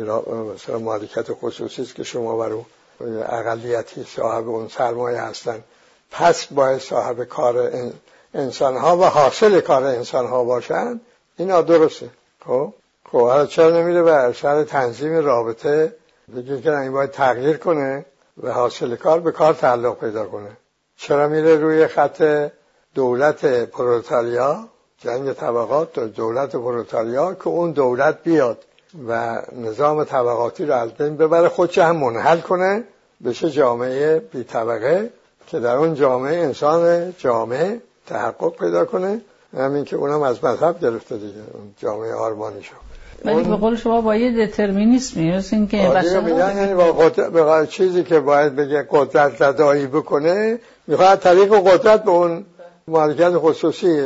مثلا 0.55 0.79
مالکیت 0.79 1.33
خصوصی 1.33 1.83
است 1.83 1.95
که 1.95 2.05
شما 2.05 2.37
بر 2.37 2.53
اقلیتی 3.29 4.05
صاحب 4.05 4.49
اون 4.49 4.69
سرمایه 4.69 5.21
هستن. 5.21 5.65
پس 6.11 6.47
باید 6.47 6.81
صاحب 6.81 7.25
کار 7.25 7.71
انسان 8.35 8.77
ها 8.77 8.97
و 8.97 9.05
حاصل 9.05 9.61
کار 9.61 9.85
انسان 9.85 10.27
ها 10.27 10.45
باشن. 10.45 11.01
اینا 11.37 11.63
درسته. 11.63 12.11
خب؟ 12.47 12.75
خب 13.13 13.21
حالا 13.21 13.47
چرا 13.47 13.71
نمیره 13.71 14.03
به 14.03 14.33
سر 14.33 14.65
تنظیم 14.65 15.17
رابطه 15.17 15.93
بگه 16.37 16.61
که 16.61 16.79
این 16.79 16.93
باید 16.93 17.11
تغییر 17.11 17.57
کنه 17.57 18.05
و 18.43 18.53
حاصل 18.53 18.97
کار 18.97 19.21
به 19.21 19.33
کار 19.33 19.55
تعلق 19.55 19.99
پیدا 19.99 20.25
کنه. 20.25 20.51
چرا 20.97 21.29
میره 21.29 21.57
روی 21.57 21.87
خط 21.87 22.51
دولت 22.95 23.45
پروتالیا 23.65 24.69
جنگ 24.99 25.33
طبقات 25.33 25.99
دولت 25.99 26.57
پروتالیا 26.57 27.35
که 27.35 27.49
اون 27.49 27.73
دولت 27.73 28.23
بیاد 28.23 28.65
و 29.09 29.43
نظام 29.53 30.05
طبقاتی 30.05 30.67
رو 30.67 30.75
از 30.75 30.93
بین 30.93 31.17
ببره 31.17 31.49
خودش 31.49 31.79
هم 31.79 31.97
منحل 31.97 32.41
کنه 32.41 32.85
بشه 33.25 33.51
جامعه 33.51 34.19
بی 34.19 34.45
طبقه 34.45 35.11
که 35.47 35.61
در 35.61 35.77
اون 35.77 35.95
جامعه 35.95 36.39
انسان 36.39 37.15
جامعه 37.19 37.81
تحقق 38.07 38.57
پیدا 38.57 38.85
کنه. 38.85 39.21
همین 39.57 39.85
که 39.85 39.97
اونم 39.97 40.23
از 40.23 40.45
مذهب 40.45 40.81
گرفته 40.81 41.17
دیگه 41.17 41.41
اون 41.55 41.75
جامعه 41.77 42.15
آرمانی 42.15 42.63
شد 42.63 42.88
ولی 43.25 43.45
به 43.45 43.57
قول 43.57 43.77
شما 43.77 44.01
با 44.01 44.17
یه 44.17 44.47
دترمینیسمی 44.47 45.33
مثل 45.33 45.57
این 45.57 45.69
که 45.69 45.77
بشر 45.77 46.29
یعنی 46.29 46.75
با 46.75 46.93
قدرت 46.93 47.69
چیزی 47.69 48.05
که 48.05 48.21
باید 48.21 48.57
بگه 48.57 48.87
قدرت 48.91 49.37
زدایی 49.37 49.87
بکنه 49.87 50.59
می‌خواد 50.87 51.19
طریق 51.19 51.55
قدرت 51.55 52.05
به 52.05 52.11
اون 52.11 52.45
مالکیت 52.89 53.33
خصوصی 53.37 54.03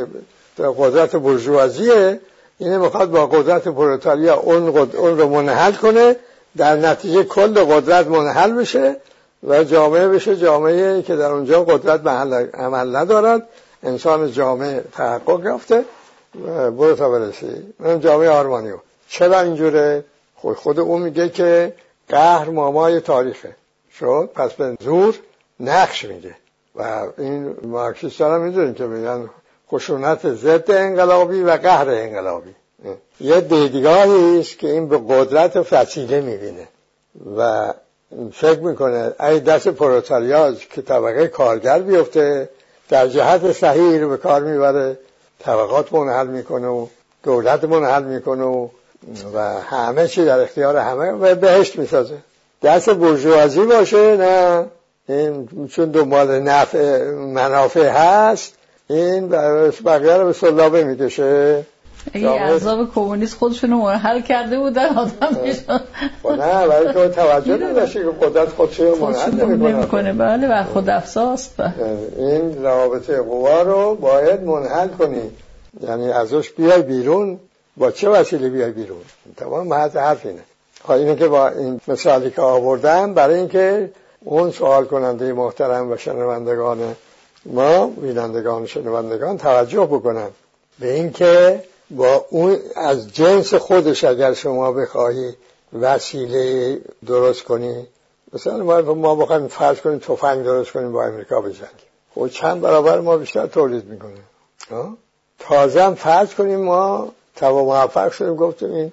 قدرت 0.77 1.15
برجوازیه 1.15 2.19
اینه 2.57 2.77
می‌خواد 2.77 3.11
با 3.11 3.27
قدرت 3.27 3.67
پرولتاریا 3.67 4.35
اون, 4.35 4.77
اون 4.77 5.19
رو 5.19 5.29
منحل 5.29 5.71
کنه 5.71 6.15
در 6.57 6.75
نتیجه 6.75 7.23
کل 7.23 7.53
قدرت 7.53 8.07
منحل 8.07 8.51
بشه 8.51 8.95
و 9.47 9.63
جامعه 9.63 10.07
بشه. 10.07 10.35
جامعه 10.35 11.01
که 11.01 11.15
در 11.15 11.31
اونجا 11.31 11.63
قدرت 11.63 12.03
محل 12.05 12.47
عمل 12.53 12.95
ندارد 12.95 13.47
انسان 13.83 14.31
جامعه 14.31 14.83
تحقق 14.91 15.45
یافته 15.45 15.85
برو 16.77 16.95
تا 16.95 17.09
برسی. 17.09 17.47
من 17.79 17.99
جامعه 17.99 18.29
آرمانیو 18.29 18.77
چرا 19.07 19.39
اینجوره؟ 19.39 20.05
خود 20.35 20.55
خود 20.55 20.79
اون 20.79 21.01
میگه 21.01 21.29
که 21.29 21.73
قهر 22.09 22.49
مامای 22.49 22.99
تاریخه. 22.99 23.55
شد؟ 23.99 24.29
پس 24.35 24.53
به 24.53 24.77
زور 24.81 25.19
نقش 25.59 26.05
میده 26.05 26.35
و 26.75 27.07
این 27.17 27.55
مارکسیست 27.63 28.21
هم 28.21 28.41
می‌دونیم 28.41 28.73
که 28.73 28.83
میگن 28.83 29.29
خشونت 29.71 30.33
ضد 30.33 30.71
انقلابی 30.71 31.43
و 31.43 31.51
قهر 31.51 31.89
انقلابی. 31.89 32.55
یه 33.19 33.41
دیدگاهی 33.41 34.39
است 34.39 34.57
که 34.59 34.69
این 34.69 34.87
به 34.87 34.99
قدرت 35.07 35.61
فسیله 35.61 36.21
می‌بینه. 36.21 36.67
و 37.37 37.73
فکر 38.33 38.59
می‌کنه 38.59 39.11
ای 39.19 39.39
دست 39.39 39.67
پروتالیا 39.67 40.53
که 40.53 40.81
طبقه 40.81 41.27
کارگر 41.27 41.79
بیفته 41.79 42.49
در 42.89 43.07
جهت 43.07 43.51
صحیح 43.51 43.99
رو 43.99 44.09
به 44.09 44.17
کار 44.17 44.43
می‌بره 44.43 44.97
طبقات 45.39 45.93
منحل 45.93 46.27
می‌کنه 46.27 46.67
و 46.67 46.87
دولت 47.23 47.63
منحل 47.63 48.03
می‌کنه 48.03 48.43
و 48.43 48.67
و 49.33 49.39
همه 49.61 50.07
چی 50.07 50.25
در 50.25 50.39
اختیار 50.39 50.77
همه 50.77 51.11
و 51.11 51.35
بهشت 51.35 51.79
می‌سازه. 51.79 52.15
دست 52.63 52.89
برجوازی 52.89 53.65
باشه 53.65 54.17
نه. 54.17 54.65
این 55.09 55.49
چون 55.71 55.91
دنبال 55.91 56.39
نفع 56.39 57.11
منافع 57.13 57.89
هست 57.89 58.53
این 58.89 59.29
بقیه 59.85 60.17
رو 60.17 60.25
به 60.25 60.33
سلابه 60.33 60.83
می‌کشه. 60.83 61.65
اگه 62.13 62.29
اعضاب 62.29 62.93
کمونیست 62.95 63.37
خودشون 63.37 63.71
رو 63.71 63.77
منحل 63.77 64.21
کرده 64.21 64.59
بودن 64.59 64.85
آدم 64.85 65.37
میشن 65.43 65.79
خب 66.23 66.31
نه 66.31 66.65
ولی 66.65 66.93
که 66.93 67.09
توجه 67.09 67.57
نداشته 67.57 67.99
که 67.99 68.25
قدرت 68.25 68.49
خودشون 68.49 68.99
منحل 68.99 69.31
نمی‌کنه. 69.31 70.13
بله 70.13 70.47
و 70.47 70.63
خود 70.63 70.89
افزاست 70.89 71.55
این 72.17 72.63
رابطه 72.63 73.21
قوا 73.21 73.61
رو 73.61 73.95
باید 73.95 74.41
منحل 74.41 74.87
کنی. 74.87 75.31
یعنی 75.87 76.11
ازش 76.11 76.49
بیای 76.49 76.81
بیرون. 76.81 77.39
با 77.77 77.91
چه 77.91 78.09
وسیله 78.09 78.49
بیای 78.49 78.71
بیرون؟ 78.71 79.01
تمام 79.37 79.67
محض 79.67 79.95
حرف 79.95 80.25
اینه. 80.25 80.43
خب 80.83 80.91
اینه 80.91 81.15
که 81.15 81.27
با 81.27 81.47
این 81.47 81.81
مثالی 81.87 82.31
که 82.31 82.41
آوردم 82.41 83.13
برای 83.13 83.35
اینکه 83.35 83.91
اون 84.23 84.51
سوال 84.51 84.85
کننده 84.85 85.33
محترم 85.33 85.91
و 85.91 85.97
شنوندگان 85.97 86.95
ما 87.45 87.87
بینندگان 87.87 88.65
شنوندگان 88.65 89.37
توجه 89.37 89.85
بکنن 89.85 90.29
به 90.79 90.93
اینکه 90.93 91.63
با 91.91 92.25
اون 92.29 92.57
از 92.75 93.13
جنس 93.13 93.53
خودش 93.53 94.03
اگر 94.03 94.33
شما 94.33 94.71
بخواهی 94.71 95.33
وسیله 95.81 96.79
درست 97.05 97.43
کنی 97.43 97.87
مثلا 98.33 98.63
ما 98.63 98.81
ما 98.81 99.15
بخوایم 99.15 99.47
فرض 99.47 99.81
کنیم 99.81 99.99
تفنگ 99.99 100.43
درست 100.43 100.71
کنیم 100.71 100.91
با 100.91 101.03
امریکا 101.03 101.41
بجنگیم 101.41 101.67
خب 102.15 102.27
چند 102.27 102.61
برابر 102.61 102.99
ما 102.99 103.17
بیشتر 103.17 103.47
تولید 103.47 103.85
می‌کنیم. 103.85 104.23
تازه 105.39 105.93
فرض 105.93 106.33
کنیم 106.33 106.59
ما 106.59 107.11
توا 107.35 107.63
موفق 107.63 108.11
شدیم 108.11 108.35
گفتیم 108.35 108.71
این 108.73 108.91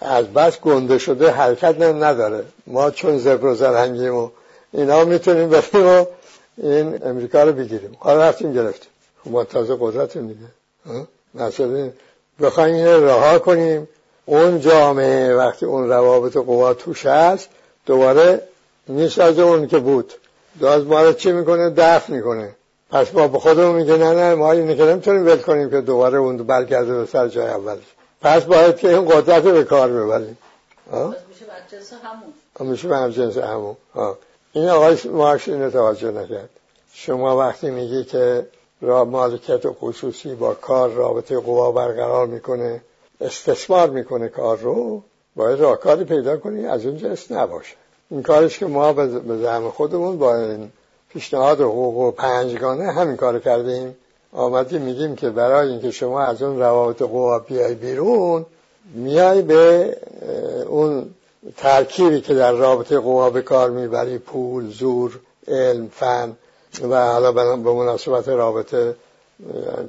از 0.00 0.26
بس 0.26 0.60
گنده 0.60 0.98
شده 0.98 1.30
حرکت 1.30 1.80
نداره. 1.80 2.44
ما 2.66 2.90
چون 2.90 3.18
زبر 3.18 3.46
و 3.46 3.54
زرهنگیم 3.54 4.14
و 4.14 4.28
اینا 4.72 5.04
می‌تونیم 5.04 5.48
بریم 5.48 5.86
و 5.86 6.04
این 6.56 7.06
امریکا 7.06 7.42
رو 7.42 7.52
بگیریم. 7.52 7.96
حالا 7.98 8.28
رفتیم 8.28 8.52
گرفتیم. 8.52 8.90
خب 9.24 9.30
ما 9.30 9.44
تازه 9.44 9.76
قدرت 9.80 10.18
دیگه. 10.18 11.04
مثلا 11.34 11.90
بخوایم 12.40 12.74
این 12.74 12.86
رها 12.86 13.38
کنیم. 13.38 13.88
اون 14.26 14.60
جامعه 14.60 15.34
وقتی 15.34 15.66
اون 15.66 15.88
روابط 15.88 16.36
قوا 16.36 16.74
توش 16.74 17.06
هست 17.06 17.48
دوباره 17.86 18.40
از 19.18 19.38
اون 19.38 19.66
که 19.66 19.78
بود. 19.78 20.12
داز 20.60 20.84
ما 20.84 21.02
رو 21.02 21.12
چی 21.12 21.32
می‌کنه؟ 21.32 21.70
دفع 21.70 22.12
می‌کنه. 22.12 22.54
پس 22.94 23.14
ما 23.14 23.28
به 23.28 23.38
خودمون 23.38 23.74
میگه 23.74 23.96
نه 23.96 24.14
نه 24.14 24.34
ما 24.34 24.52
اینو 24.52 24.74
که 24.74 24.84
نمی‌تونیم 24.84 25.26
ول 25.26 25.36
کنیم 25.36 25.70
که 25.70 25.80
دوباره 25.80 26.18
اون 26.18 26.36
برگرده 26.36 26.94
به 26.94 27.06
سر 27.06 27.28
جای 27.28 27.46
اولش 27.46 27.82
پس 28.20 28.42
باید 28.42 28.76
که 28.76 28.88
این 28.88 29.08
قدرت 29.08 29.46
رو 29.46 29.52
به 29.52 29.64
کار 29.64 29.88
ببریم. 29.88 30.38
میشه 32.60 32.88
به 32.88 33.12
جنس 33.12 33.38
همون. 33.38 33.76
این 34.52 34.68
آقای 34.68 34.96
مارکس 35.12 35.48
اینو 35.48 35.70
توجه 35.70 36.10
نکرد. 36.10 36.48
شما 36.92 37.36
وقتی 37.36 37.70
میگی 37.70 38.04
که 38.04 38.46
را 38.80 39.04
مالکیت 39.04 39.66
و 39.66 39.72
خصوصی 39.72 40.34
با 40.34 40.54
کار 40.54 40.90
رابطه 40.90 41.38
قوا 41.38 41.72
برقرار 41.72 42.26
می‌کنه 42.26 42.80
استثمار 43.20 43.90
می‌کنه 43.90 44.28
کار 44.28 44.58
رو 44.58 45.02
باید 45.36 45.60
راهکاری 45.60 46.04
پیدا 46.04 46.36
کنی 46.36 46.66
از 46.66 46.86
اون 46.86 46.96
جنس 46.96 47.32
نباشه. 47.32 47.74
این 48.10 48.22
کارش 48.22 48.58
که 48.58 48.66
ما 48.66 48.92
به 48.92 49.36
زعم 49.36 49.70
خودمون 49.70 50.18
با 50.18 50.36
این 50.36 50.70
پیشنهاد 51.14 51.60
حقوق 51.60 51.96
و 51.96 52.10
پنجگانه 52.10 52.92
همین 52.92 53.16
کار 53.16 53.38
کردیم. 53.38 53.96
آمدیم 54.32 54.82
میگیم 54.82 55.16
که 55.16 55.30
برای 55.30 55.68
اینکه 55.68 55.90
شما 55.90 56.20
از 56.20 56.42
اون 56.42 56.58
روابط 56.58 57.02
قوا 57.02 57.38
بیای 57.38 57.74
بیرون 57.74 58.46
میای 58.94 59.42
به 59.42 59.96
اون 60.68 61.14
ترکیبی 61.56 62.20
که 62.20 62.34
در 62.34 62.52
رابطه 62.52 62.98
قوا 62.98 63.30
به 63.30 63.42
کار 63.42 63.70
می‌بری 63.70 64.18
پول 64.18 64.70
زور 64.70 65.20
علم 65.48 65.88
فن 65.88 66.32
و 66.90 67.12
حالا 67.12 67.32
به 67.32 67.72
مناسبت 67.72 68.28
رابطه 68.28 68.94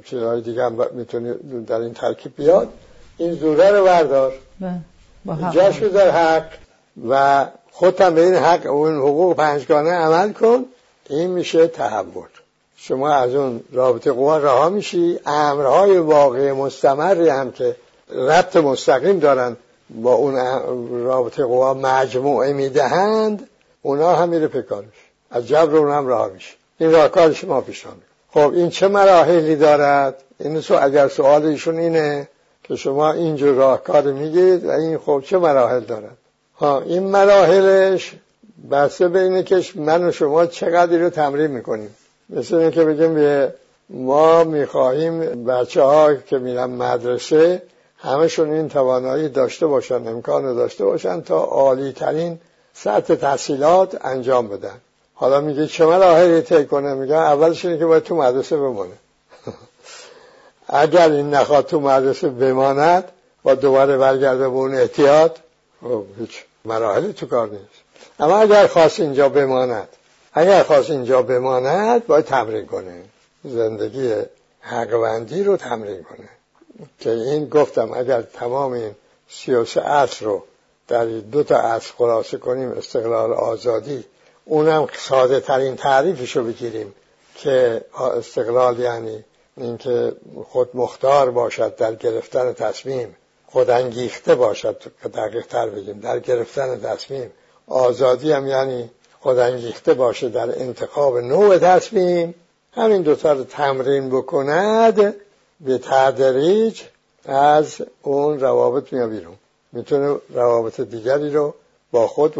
چیزهای 0.04 0.40
دیگه 0.40 0.62
هم 0.62 0.86
می‌تونی 0.92 1.34
در 1.66 1.80
این 1.80 1.94
ترکیب 1.94 2.32
بیاد. 2.36 2.68
این 3.18 3.34
زوره 3.34 3.70
رو 3.70 3.84
بردار. 3.84 4.32
جاش 5.52 5.82
در 5.82 6.10
حق 6.10 6.48
و 7.08 7.46
خودت 7.72 8.02
به 8.02 8.24
این 8.24 8.34
حق 8.34 8.66
اون 8.66 8.96
حقوق 8.96 9.36
پنجگانه 9.36 9.90
عمل 9.90 10.32
کن. 10.32 10.64
این 11.08 11.30
میشه 11.30 11.66
تحول. 11.66 12.28
شما 12.76 13.10
از 13.10 13.34
اون 13.34 13.60
رابطه 13.72 14.12
قوا 14.12 14.38
رها 14.38 14.68
میشی 14.68 15.20
امرهای 15.26 15.98
واقعی 15.98 16.52
مستمری 16.52 17.28
هم 17.28 17.52
که 17.52 17.76
ربط 18.08 18.56
مستقیم 18.56 19.18
دارن 19.18 19.56
با 19.90 20.14
اون 20.14 20.36
رابطه 21.04 21.44
قوا 21.44 21.74
مجموعه 21.74 22.52
می‌دهند 22.52 23.48
اونا 23.82 24.14
هم 24.14 24.28
میره 24.28 24.48
پکارش 24.48 24.86
از 25.30 25.46
جبر 25.46 25.76
اون 25.76 25.90
هم 25.90 26.06
راه 26.06 26.30
میشه. 26.32 26.54
این 26.78 26.92
راهکار 26.92 27.32
شما 27.32 27.60
پیش 27.60 27.84
خب 28.30 28.52
این 28.54 28.70
چه 28.70 28.88
مراحلی 28.88 29.56
دارد؟ 29.56 30.22
این 30.40 30.60
سو 30.60 30.78
اگر 30.82 31.08
سوال 31.08 31.58
اینه 31.66 32.28
که 32.62 32.76
شما 32.76 33.12
اینجور 33.12 33.54
راهکار 33.54 34.02
میگید 34.02 34.64
و 34.64 34.70
این 34.70 34.98
خب 34.98 35.22
چه 35.26 35.38
مراحل 35.38 35.80
دارد؟ 35.80 36.16
ها 36.58 36.80
این 36.80 37.02
مراحلش 37.02 38.14
بسته 38.70 39.08
به 39.08 39.22
اینه 39.22 39.42
که 39.42 39.64
من 39.74 40.08
و 40.08 40.12
شما 40.12 40.46
چقدر 40.46 40.98
رو 40.98 41.10
تمرین 41.10 41.46
می‌کنیم. 41.50 41.96
مثل 42.30 42.54
اینکه 42.54 42.84
بگیم 42.84 43.14
به 43.14 43.54
ما 43.90 44.44
می‌خواهیم 44.44 45.44
بچه 45.44 45.82
ها 45.82 46.14
که 46.14 46.38
میرن 46.38 46.70
مدرسه 46.70 47.62
همشون 47.98 48.52
این 48.52 48.68
توانایی 48.68 49.28
داشته 49.28 49.66
باشن 49.66 49.94
امکان 50.08 50.56
داشته 50.56 50.84
باشن 50.84 51.20
تا 51.20 51.38
عالی 51.38 51.92
ترین 51.92 52.38
سطح 52.74 53.14
تحصیلات 53.14 54.04
انجام 54.04 54.48
بدن. 54.48 54.80
حالا 55.14 55.40
میگه 55.40 55.66
چه 55.66 55.86
مراحلی 55.86 56.42
طی 56.42 56.64
کنه؟ 56.64 56.94
میگه 56.94 57.14
اولش 57.14 57.64
اینه 57.64 57.78
که 57.78 57.86
باید 57.86 58.02
تو 58.02 58.16
مدرسه 58.16 58.56
بمونه. 58.56 58.92
اگر 60.68 61.10
این 61.10 61.30
نخواد 61.30 61.66
تو 61.66 61.80
مدرسه 61.80 62.28
بماند 62.28 63.04
و 63.44 63.54
دوباره 63.54 63.96
برگرده 63.96 64.48
به 64.48 64.56
اون 64.56 64.74
احتیاط 64.74 65.36
خب 65.80 66.04
هیچ 66.18 66.44
مراحلی 66.64 67.12
تو 67.12 67.26
کار 67.26 67.48
نیست. 67.48 67.75
اما 68.18 68.38
اگر 68.38 68.66
خواست 68.66 69.00
اینجا 69.00 69.28
بماند 69.28 69.88
اگر 70.32 70.62
خواست 70.62 70.90
اینجا 70.90 71.22
بماند 71.22 72.06
باید 72.06 72.24
تمرین 72.24 72.66
کنه. 72.66 73.04
زندگی 73.44 74.14
حقوندی 74.60 75.44
رو 75.44 75.56
تمرین 75.56 76.02
کنه. 76.02 76.28
که 77.00 77.10
این 77.10 77.48
گفتم 77.48 77.92
اگر 77.92 78.22
تمام 78.22 78.72
این 78.72 78.94
سیاسی 79.28 79.80
اصل 79.80 80.24
رو 80.24 80.42
در 80.88 81.04
دو 81.04 81.42
تا 81.42 81.58
اصل 81.58 81.92
خلاصه 81.98 82.38
کنیم 82.38 82.72
استقلال 82.72 83.32
آزادی 83.32 84.04
اونم 84.44 84.88
ساده 84.98 85.40
ترین 85.40 85.76
تعریفش 85.76 86.36
رو 86.36 86.44
بگیریم 86.44 86.94
که 87.34 87.84
استقلال 88.16 88.78
یعنی 88.78 89.24
اینکه 89.56 90.12
خود 90.48 90.70
مختار 90.74 91.30
باشد 91.30 91.76
در 91.76 91.94
گرفتن 91.94 92.52
تصمیم 92.52 93.16
خود 93.46 93.70
انگیخته 93.70 94.34
باشد 94.34 94.82
که 95.02 95.08
دقیق 95.08 95.46
تر 95.46 95.68
بگیم 95.68 96.00
در 96.00 96.18
گرفتن 96.18 96.80
تصمیم. 96.80 97.30
آزادی 97.66 98.32
هم 98.32 98.46
یعنی 98.46 98.90
خود 99.20 99.38
انگیخته 99.38 99.94
باشه 99.94 100.28
در 100.28 100.62
انتخاب 100.62 101.18
نوع 101.18 101.58
تصمیم. 101.58 102.34
همین 102.72 103.02
دوتا 103.02 103.32
رو 103.32 103.44
تمرین 103.44 104.10
بکند 104.10 105.14
به 105.60 105.78
تدریج 105.78 106.82
از 107.24 107.76
اون 108.02 108.40
روابط 108.40 108.92
میاد 108.92 109.10
بیرون. 109.10 109.34
می‌تونه 109.72 110.16
روابط 110.34 110.80
دیگری 110.80 111.30
رو 111.30 111.54
با 111.90 112.06
خود 112.06 112.34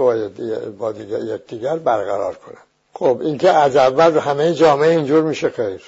با 0.78 0.92
دیگر 0.92 1.18
یکدیگر 1.34 1.76
برقرار 1.76 2.34
کنه. 2.34 2.58
خب 2.94 3.20
اینکه 3.20 3.50
از 3.50 3.76
اول 3.76 4.18
همه 4.18 4.54
جامعه 4.54 4.90
اینجور 4.90 5.22
میشه 5.22 5.50
خیر. 5.50 5.82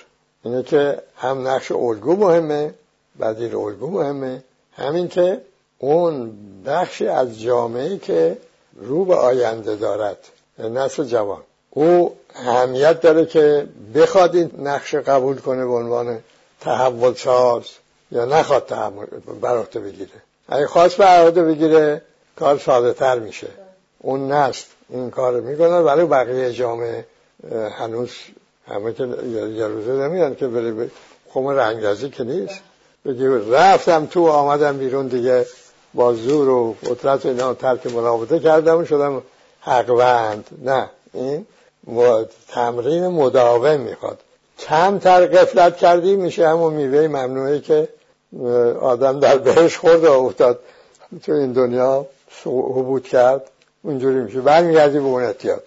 اینه 0.45 0.63
که 0.63 1.03
هم 1.17 1.49
نقش 1.49 1.73
الگو 1.73 2.17
مهمه 2.17 2.75
بدیل 3.21 3.55
الگو 3.55 3.91
مهمه. 3.91 4.43
همین 4.73 5.09
که 5.09 5.41
اون 5.79 6.33
بخشی 6.67 7.07
از 7.09 7.41
جامعه 7.41 7.99
که 7.99 8.37
رو 8.81 9.05
به 9.05 9.15
آینده 9.15 9.77
دارد 9.77 10.19
نسل 10.59 11.05
جوان. 11.05 11.43
او 11.71 12.17
اهمیت 12.35 13.01
داره 13.01 13.27
که 13.27 13.67
بخواد 13.95 14.37
این 14.37 14.51
نقش 14.59 14.95
قبول 14.95 15.37
کنه 15.37 15.67
به 15.67 15.73
عنوان 15.73 16.19
تحول 16.61 17.15
ساز 17.15 17.65
یا 18.13 18.25
نخواد 18.25 18.67
تحول 18.67 19.07
بر 19.41 19.63
بگیره. 19.63 20.11
اگه 20.49 20.67
خواست 20.67 20.97
بر 20.97 21.31
بگیره 21.31 22.03
کار 22.37 22.59
ساده 22.59 22.93
تر 22.93 23.19
میشه. 23.19 23.49
اون 23.99 24.33
نست 24.33 24.67
این 24.89 25.11
کار 25.11 25.41
می‌کنن 25.41 25.79
ولی 25.79 26.05
بقیه 26.05 26.53
جامعه 26.53 27.05
هنوز 27.79 28.11
همه 28.69 28.93
که 28.93 29.05
یه 29.55 29.67
روزه 29.67 29.93
نمیان 29.93 30.35
که 30.35 30.47
بره 30.47 30.91
خم 31.35 31.47
رنگازی 31.47 32.11
که 32.11 32.25
نیست. 32.25 32.61
بگی 33.05 33.27
رفتم 33.51 34.07
تو 34.07 34.27
آمدم 34.27 34.79
بیرون 34.79 35.07
دیگه. 35.07 35.47
با 35.95 36.15
زور 36.15 36.49
و 36.49 36.77
قدرت 36.87 37.27
و 37.27 37.29
اینا 37.29 37.55
ترک 37.55 37.87
مرابطه 37.87 38.39
کردم 38.39 38.85
شدم 38.85 39.23
حقوند. 39.61 40.49
نه 40.65 40.91
این 41.15 41.47
تمرین 42.49 43.07
مداوم 43.07 43.81
می‌خواد. 43.81 44.19
کمتر 44.59 45.27
قفلت 45.27 45.77
کردی 45.77 46.17
میشه 46.17 46.49
همون 46.49 46.75
میوه 46.75 47.09
ممنوعی 47.09 47.61
که 47.61 47.89
آدم 48.81 49.21
در 49.21 49.39
بهش 49.39 49.77
خورد 49.77 50.05
و 50.05 50.13
افتاد. 50.13 50.61
تو 51.23 51.33
این 51.33 51.53
دنیا 51.53 52.07
حبوط 52.45 53.03
کرد 53.03 53.43
اونجوری 53.83 54.21
میشه. 54.21 54.41
برمیگردی 54.41 54.99
به 54.99 55.05
اون 55.05 55.23
احتیاط. 55.23 55.63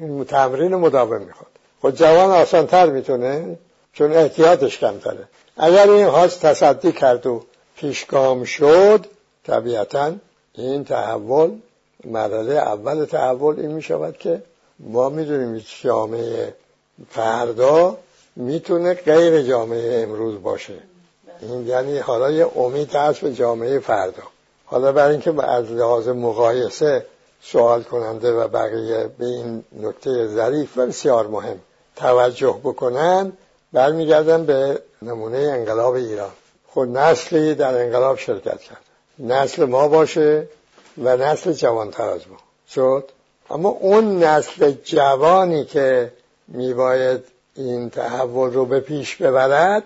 این 0.00 0.24
تمرین 0.24 0.74
مداوم 0.74 1.22
می‌خواد. 1.22 1.50
خود 1.80 1.96
جوان 1.96 2.30
آسان 2.30 2.66
تر 2.66 2.86
می‌تونه 2.86 3.58
چون 3.92 4.12
احتیاطش 4.12 4.78
کمتره. 4.78 5.28
اگر 5.56 5.90
این 5.90 6.10
خواست 6.10 6.40
تصدی 6.40 6.92
کرد 6.92 7.26
و 7.26 7.42
پیشگام 7.76 8.44
شد 8.44 9.06
طبیعتا 9.46 10.12
این 10.54 10.84
تحول 10.84 11.58
مرحله 12.04 12.54
اول 12.54 13.04
تحول 13.04 13.60
این 13.60 13.70
می‌شود 13.72 14.18
که 14.18 14.42
ما 14.78 15.08
می‌دونیم 15.08 15.64
جامعه 15.82 16.54
فردا 17.10 17.96
می‌تونه 18.36 18.94
غیر 18.94 19.42
جامعه 19.42 20.02
امروز 20.02 20.42
باشه. 20.42 20.78
این 21.40 21.66
یعنی 21.66 21.98
حالا 21.98 22.30
یه 22.30 22.46
امید 22.56 22.94
هست 22.94 23.20
به 23.20 23.34
جامعه 23.34 23.78
فردا. 23.78 24.22
حالا 24.64 24.92
برای 24.92 25.12
اینکه 25.12 25.44
از 25.44 25.70
لحاظ 25.70 26.08
مقایسه 26.08 27.06
سوال 27.42 27.82
کننده 27.82 28.32
و 28.32 28.48
بقیه 28.48 29.10
به 29.18 29.24
این 29.24 29.64
نکته 29.80 30.26
ظریف 30.26 30.78
و 30.78 30.86
بسیار 30.86 31.26
مهم 31.26 31.60
توجه 31.96 32.60
بکنن 32.64 33.32
برمیگردن 33.72 34.46
به 34.46 34.82
نمونه 35.02 35.38
انقلاب 35.38 35.94
ایران. 35.94 36.30
خود 36.68 36.88
نسلی 36.88 37.54
در 37.54 37.82
انقلاب 37.84 38.18
شرکت 38.18 38.60
کرد. 38.60 38.91
نسل 39.18 39.64
ما 39.64 39.88
باشه 39.88 40.48
و 41.02 41.16
نسل 41.16 41.52
جوانتر 41.52 42.08
از 42.08 42.20
ما 42.30 42.36
شد. 42.70 43.10
اما 43.50 43.68
اون 43.68 44.24
نسل 44.24 44.72
جوانی 44.84 45.64
که 45.64 46.12
میباید 46.48 47.20
این 47.56 47.90
تحول 47.90 48.52
رو 48.52 48.66
به 48.66 48.80
پیش 48.80 49.16
ببرد 49.16 49.84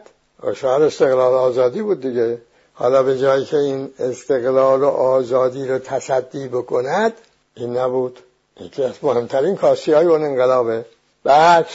شعار 0.55 0.83
استقلال 0.83 1.35
آزادی 1.35 1.83
بود 1.83 2.01
دیگه. 2.01 2.39
حالا 2.75 3.03
به 3.03 3.19
جایی 3.19 3.45
که 3.45 3.57
این 3.57 3.91
استقلال 3.99 4.83
و 4.83 4.89
آزادی 4.89 5.69
رو 5.69 5.79
تصدی 5.79 6.49
بکند 6.49 7.13
این 7.57 7.77
نبود. 7.77 8.19
یکی 8.61 8.83
از 8.83 8.95
مهمترین 9.03 9.57
کاسی 9.57 9.93
های 9.93 10.07
اون 10.07 10.25
انقلابه. 10.25 10.85
بعد 11.25 11.67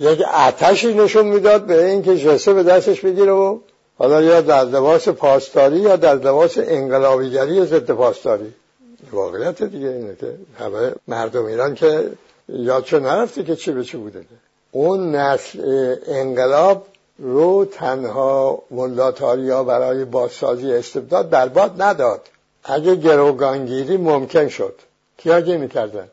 یک 0.00 0.20
آتشی 0.20 0.94
نشون 0.94 1.26
می‌داد 1.26 1.62
به 1.66 1.86
اینکه 1.86 2.16
جسه 2.16 2.52
به 2.52 2.62
دستش 2.62 3.00
بگیره 3.00 3.32
و 3.32 3.58
حالا 4.00 4.22
یا 4.22 4.40
در 4.40 4.64
لباس 4.64 5.08
پاسداری 5.08 5.76
یا 5.76 5.96
در 5.96 6.14
لباس 6.14 6.58
انقلابیگری 6.58 7.66
ضد 7.66 7.90
پاسداری. 7.90 8.52
واقعیت 9.12 9.62
دیگه 9.62 9.88
اینه 9.88 10.16
که 10.20 10.34
همه 10.58 10.92
مردم 11.08 11.44
ایران 11.44 11.74
که 11.74 12.10
یادشو 12.48 12.98
نرفته 12.98 13.42
که 13.42 13.56
چی 13.56 13.72
به 13.72 13.84
چی 13.84 13.96
بوده. 13.96 14.24
اون 14.70 15.14
نسل 15.14 15.94
انقلاب 16.06 16.86
رو 17.18 17.64
تنها 17.64 18.62
ملاتاریا 18.70 19.64
برای 19.64 20.04
بازسازی 20.04 20.72
استبداد 20.72 21.30
برباد 21.30 21.82
نداد. 21.82 22.20
اگه 22.64 22.94
گروگانگیری 22.94 23.96
ممکن 23.96 24.48
شد 24.48 24.74
کیا 25.16 25.40
گی 25.40 25.56
می‌کردن؟ 25.56 26.08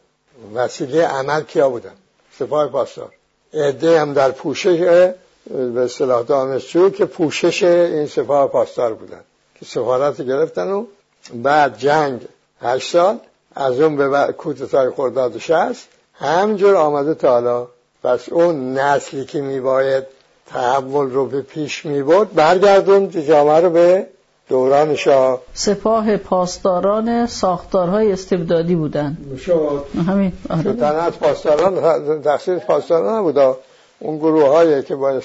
وسیله 0.56 1.08
عمل 1.08 1.42
کیا 1.42 1.70
بودن؟ 1.70 1.96
سپاه 2.40 2.68
پاسدار. 2.68 3.12
عده 3.54 4.00
هم 4.00 4.14
در 4.14 4.32
پوشش 4.32 5.14
به 5.50 5.82
اصطلاح 5.82 6.24
دانشجو 6.24 6.90
که 6.90 7.06
پوشش 7.06 7.64
این 7.64 8.08
سپاه 8.08 8.48
پاسدار 8.48 8.94
بودن 8.94 9.22
که 9.60 9.66
سفارت 9.66 10.22
گرفتن 10.22 10.70
و 10.70 10.86
بعد 11.34 11.78
جنگ 11.78 12.22
هشت 12.62 12.92
سال 12.92 13.20
از 13.56 13.80
اون 13.80 13.96
به 13.96 14.34
کودتای 14.34 14.90
خرداد 14.90 15.38
شست 15.38 15.88
همجور 16.14 16.76
آمده 16.76 17.14
تا 17.14 17.32
حالا. 17.32 17.68
پس 18.04 18.30
اون 18.30 18.74
نسلی 18.74 19.26
که 19.26 19.42
میباید 19.42 20.04
تحول 20.48 21.12
رو 21.12 21.26
به 21.26 21.42
پیش 21.42 21.86
می‌برد 21.86 22.34
برگردون 22.34 23.10
جامعه 23.10 23.60
رو 23.60 23.70
به 23.70 24.08
دوران 24.50 24.96
شاه. 24.96 25.42
سپاه 25.54 26.18
پاسداران 26.18 27.28
ساختارهای 27.28 28.12
استبدادی 28.12 28.76
بودن. 28.76 29.18
شد 29.46 29.86
همین. 30.08 30.34
آره. 30.50 31.10
پاسداران 31.10 32.22
تقصیر 32.22 32.60
پاسداران 32.60 33.20
نبودا 33.20 33.58
اون 34.00 34.18
گروه 34.18 34.48
هایی 34.48 34.84
که 34.84 34.96
با 34.96 35.22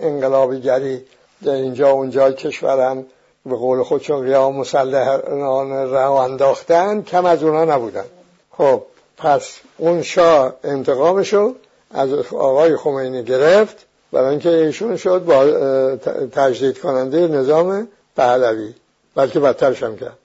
انقلابیگری 0.00 1.04
در 1.44 1.52
اینجا 1.52 1.90
اونجا 1.90 2.32
کشورم 2.32 3.06
به 3.46 3.56
قول 3.56 3.82
خودشون 3.82 4.24
قیام 4.24 4.56
مسلحان 4.56 5.70
رو 5.70 6.12
انداختن 6.12 7.02
کم 7.02 7.24
از 7.24 7.42
اونا 7.42 7.64
نبودن. 7.64 8.04
خب 8.50 8.82
پس 9.16 9.56
اون 9.78 10.02
شاه 10.02 10.54
انتقامشو 10.64 11.54
از 11.90 12.12
آقای 12.32 12.76
خمینی 12.76 13.22
گرفت 13.22 13.86
برای 14.12 14.30
اینکه 14.30 14.48
ایشون 14.48 14.96
شد 14.96 15.24
با 15.24 15.46
تجدید 16.26 16.78
کننده 16.78 17.28
نظام 17.28 17.88
پهلوی. 18.16 18.74
بلکه 19.14 19.40
بدترش 19.40 19.82
هم 19.82 19.96
کرد. 19.96 20.18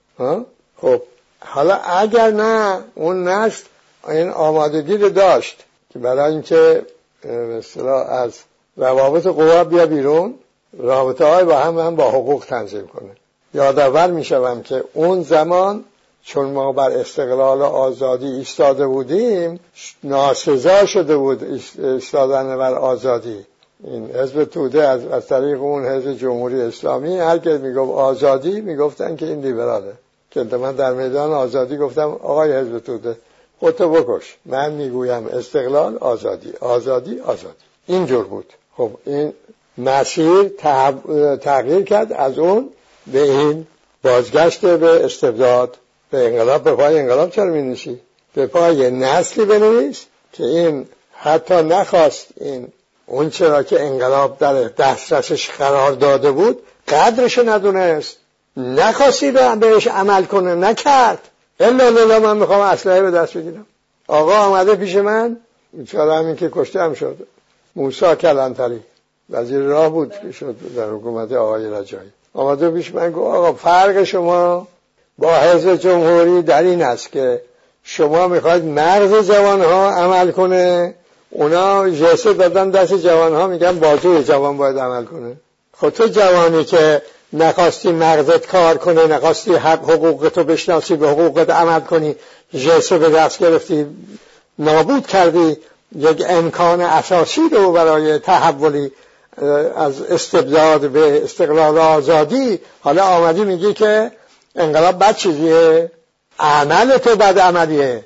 خب 0.81 1.01
حالا 1.39 1.75
اگر 1.75 2.31
نه 2.31 2.79
اون 2.95 3.27
نسل 3.27 3.63
این 4.07 4.29
آمادگی 4.29 4.97
رو 4.97 5.09
داشت 5.09 5.63
که 5.93 5.99
برای 5.99 6.31
اینکه 6.31 6.85
مثلا 7.31 8.03
از 8.03 8.33
روابط 8.77 9.27
قوا 9.27 9.63
بیا 9.63 9.85
بیرون 9.85 10.33
رابطه 10.77 11.25
های 11.25 11.43
با 11.43 11.57
هم 11.57 11.79
هم 11.79 11.95
با 11.95 12.09
حقوق 12.09 12.45
تنظیم 12.45 12.87
کنه. 12.87 13.09
یادآور 13.53 14.11
می 14.11 14.23
شوم 14.23 14.61
که 14.61 14.83
اون 14.93 15.23
زمان 15.23 15.83
چون 16.23 16.49
ما 16.49 16.71
بر 16.71 16.91
استقلال 16.91 17.61
و 17.61 17.63
آزادی 17.63 18.27
ایستاده 18.27 18.87
بودیم 18.87 19.59
ناسزا 20.03 20.85
شده 20.85 21.17
بود 21.17 21.43
ایستادن 21.79 22.57
بر 22.57 22.73
آزادی. 22.73 23.45
این 23.83 24.11
حزب 24.15 24.43
توده 24.43 24.87
از, 24.87 25.05
از 25.05 25.27
طریق 25.27 25.61
اون 25.61 25.85
حزب 25.85 26.13
جمهوری 26.13 26.61
اسلامی 26.61 27.17
هر 27.17 27.37
که 27.37 27.49
می‌گفت 27.49 27.91
آزادی 27.91 28.61
می‌گفتن 28.61 29.15
که 29.15 29.25
این 29.25 29.41
لیبراله. 29.41 29.93
که 30.31 30.43
من 30.43 30.75
در 30.75 30.93
میدان 30.93 31.31
آزادی 31.31 31.77
گفتم 31.77 32.09
آقای 32.09 32.53
حزب 32.53 32.79
توده 32.79 33.17
خودتو 33.59 33.89
بکش. 33.89 34.35
من 34.45 34.71
می‌گویم 34.71 35.27
استقلال 35.27 35.97
آزادی. 35.97 36.53
آزادی 36.59 37.19
آزادی. 37.19 37.65
اینجور 37.87 38.23
بود. 38.23 38.53
خب 38.77 38.91
این 39.05 39.33
مسیر 39.77 40.51
تغییر 41.41 41.81
کرد 41.81 42.13
از 42.13 42.39
اون 42.39 42.69
به 43.07 43.21
این 43.21 43.67
بازگشت 44.03 44.65
به 44.65 45.05
استبداد 45.05 45.77
به 46.11 46.25
انقلاب 46.25 46.63
به 46.63 46.75
پای 46.75 46.99
انقلاب 46.99 47.31
چرا 47.31 47.45
می 47.45 47.99
به 48.33 48.47
پای 48.47 48.91
نسلی 48.91 49.45
بنویس 49.45 50.05
که 50.33 50.43
این 50.43 50.87
حتی 51.11 51.53
نخواست 51.53 52.27
این 52.35 52.67
اون 53.05 53.29
چرا 53.29 53.63
که 53.63 53.81
انقلاب 53.81 54.37
در 54.37 54.53
دسترسش 54.53 55.49
قرار 55.49 55.91
داده 55.91 56.31
بود 56.31 56.61
قدرش 56.87 57.37
ندونست. 57.37 58.17
نخواستی 58.57 59.31
بهش 59.31 59.87
عمل 59.87 60.23
کنه 60.23 60.55
نکرد. 60.55 61.19
الا 61.59 61.89
لالا 61.89 62.19
من 62.19 62.37
می‌خوام 62.37 62.61
اسلحه 62.61 63.01
به 63.01 63.11
دست 63.11 63.37
بگیرم. 63.37 63.65
آقا 64.07 64.35
آمده 64.35 64.75
پیش 64.75 64.95
من. 64.95 65.37
چرا 65.87 66.17
همین 66.17 66.35
که 66.35 66.49
کشته 66.53 66.81
هم 66.81 66.93
شد. 66.93 67.27
موسا 67.75 68.15
کلانتری. 68.15 68.79
وزیر 69.29 69.59
راه 69.59 69.89
بود 69.89 70.13
که 70.21 70.31
شد 70.31 70.55
در 70.75 70.89
حکومت 70.89 71.31
آقای 71.31 71.69
رجایی. 71.71 72.11
آمده 72.33 72.69
پیش 72.69 72.93
من 72.93 73.11
گفت 73.11 73.35
آقا 73.35 73.53
فرق 73.53 74.03
شما 74.03 74.67
با 75.17 75.35
حزب 75.35 75.75
جمهوری 75.75 76.41
در 76.41 76.63
این 76.63 76.81
است 76.81 77.11
که 77.11 77.41
شما 77.83 78.27
می‌خواید 78.27 78.65
مغز 78.65 79.31
جوان 79.31 79.61
ها 79.61 79.91
عمل 79.91 80.31
کنه. 80.31 80.95
اونا 81.29 81.89
جسه 81.89 82.33
دادن 82.33 82.69
دست 82.69 82.93
جوان 82.93 83.35
ها 83.35 83.47
میگن 83.47 83.79
بازوی 83.79 84.23
جوان 84.23 84.57
باید 84.57 84.77
عمل 84.77 85.05
کنه. 85.05 85.35
خود 85.73 85.93
خب 85.93 86.03
تو 86.03 86.07
جوانی 86.07 86.63
که 86.63 87.01
نخواستی 87.33 87.91
مغزت 87.91 88.47
کار 88.47 88.77
کنه 88.77 89.07
نخواستی 89.07 89.55
حق 89.55 89.89
حقوقتو 89.89 90.43
بشناسی 90.43 90.95
به 90.95 91.09
حقوقت 91.09 91.49
عمل 91.49 91.79
کنی 91.79 92.15
جسه 92.53 92.97
به 92.97 93.09
دست 93.09 93.39
گرفتی 93.39 93.85
نابود 94.59 95.07
کردی 95.07 95.57
یک 95.95 96.23
امکان 96.29 96.81
اساسی 96.81 97.41
رو 97.51 97.71
برای 97.71 98.19
تحولی 98.19 98.91
از 99.75 100.01
استبداد 100.01 100.89
به 100.89 101.23
استقلال 101.23 101.77
آزادی. 101.77 102.59
حالا 102.81 103.03
آمدی 103.03 103.43
میگی 103.43 103.73
که 103.73 104.11
انقلاب 104.55 104.99
بد 104.99 105.15
چیزیه؟ 105.15 105.91
عمل 106.39 106.97
تو 106.97 107.15
بد 107.15 107.39
عملیه. 107.39 108.05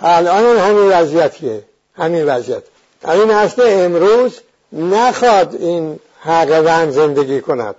الان 0.00 0.58
همین 0.58 0.92
وضعیتیه. 0.92 1.64
همین 1.96 2.26
وضعیت. 2.26 2.62
این 3.04 3.30
اصل 3.30 3.62
امروز 3.66 4.40
نخواد 4.72 5.54
این 5.54 5.98
حق 6.20 6.90
زندگی 6.90 7.40
کند. 7.40 7.74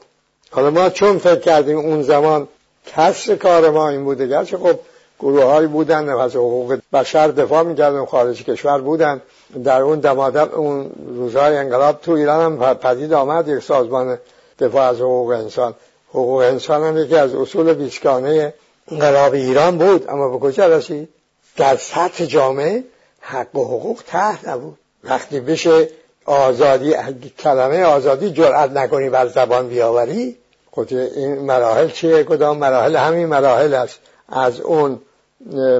حالا 0.51 0.69
ما 0.69 0.89
چون 0.89 1.17
فکر 1.17 1.39
کردیم 1.39 1.77
اون 1.77 2.01
زمان 2.01 2.47
کسر 2.85 3.35
کار 3.35 3.69
ما 3.69 3.89
این 3.89 4.03
بوده 4.03 4.27
گرچه 4.27 4.57
خب 4.57 4.79
گروه 5.19 5.43
هایی 5.43 5.67
بودن 5.67 6.09
از 6.09 6.35
حقوق 6.35 6.79
بشر 6.93 7.27
دفاع 7.27 7.63
می‌کردن 7.63 8.05
خارج 8.05 8.43
کشور 8.43 8.81
بودن. 8.81 9.21
در 9.63 9.81
اون 9.81 9.99
دمادم 9.99 10.49
اون 10.55 10.91
روزهای 11.15 11.57
انقلاب 11.57 12.01
تو 12.01 12.11
ایران 12.11 12.59
هم 12.59 12.73
پدید 12.73 13.13
آمد 13.13 13.47
یک 13.47 13.63
سازمان 13.63 14.17
دفاع 14.59 14.89
از 14.89 14.97
حقوق 14.97 15.29
انسان. 15.29 15.73
حقوق 16.09 16.39
انسان 16.39 16.83
هم 16.83 16.97
یکی 16.97 17.15
از 17.15 17.35
اصول 17.35 17.73
بیچکانه 17.73 18.53
انقلاب 18.91 19.33
ایران 19.33 19.77
بود. 19.77 20.09
اما 20.09 20.29
به 20.29 20.39
کجا 20.39 20.67
رسید؟ 20.67 21.09
در 21.57 21.75
سطح 21.75 22.25
جامعه 22.25 22.83
حق 23.19 23.55
و 23.55 23.63
حقوق 23.63 23.99
تحت 24.07 24.47
نبود. 24.47 24.77
وقتی 25.03 25.39
بشه 25.39 25.87
آزادی 26.25 26.95
کلمه 27.39 27.83
آزادی 27.83 28.31
جرأت 28.31 28.71
نکنی 28.71 29.09
بر 29.09 29.27
زبان 29.27 29.67
بیاوری. 29.67 30.37
خود 30.71 30.93
این 30.93 31.39
مراحل 31.39 31.89
چیه؟ 31.89 32.23
کدام 32.23 32.57
مراحل؟ 32.57 32.95
همین 32.95 33.25
مراحل 33.25 33.73
است. 33.73 33.99
از 34.29 34.59
اون 34.59 34.99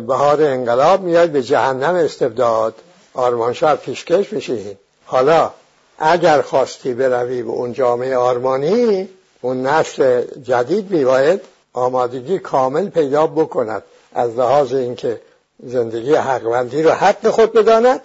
بهار 0.08 0.44
انقلاب 0.44 1.02
میاد 1.02 1.30
به 1.30 1.44
جهنم 1.44 1.96
استبداد. 1.96 2.76
آرمانشهر 3.14 3.76
پیشکش 3.76 4.30
بشی 4.30 4.78
حالا 5.06 5.52
اگر 6.00 6.42
خواستی 6.42 6.94
بروی 6.94 7.44
به 7.44 7.50
اون 7.50 7.74
جامعه 7.74 8.18
آرمانی 8.18 9.10
اون 9.42 9.68
نسل 9.68 10.24
جدید 10.44 10.92
میباید 10.92 11.42
آمادگی 11.74 12.40
کامل 12.40 12.90
پیدا 12.90 13.28
بکند. 13.28 13.84
از 14.14 14.36
لحاظ 14.36 14.74
اینکه 14.74 15.22
زندگی 15.64 16.16
حقوندی 16.16 16.84
رو 16.84 16.92
حق 16.92 17.28
خود 17.28 17.54
بداند 17.54 18.02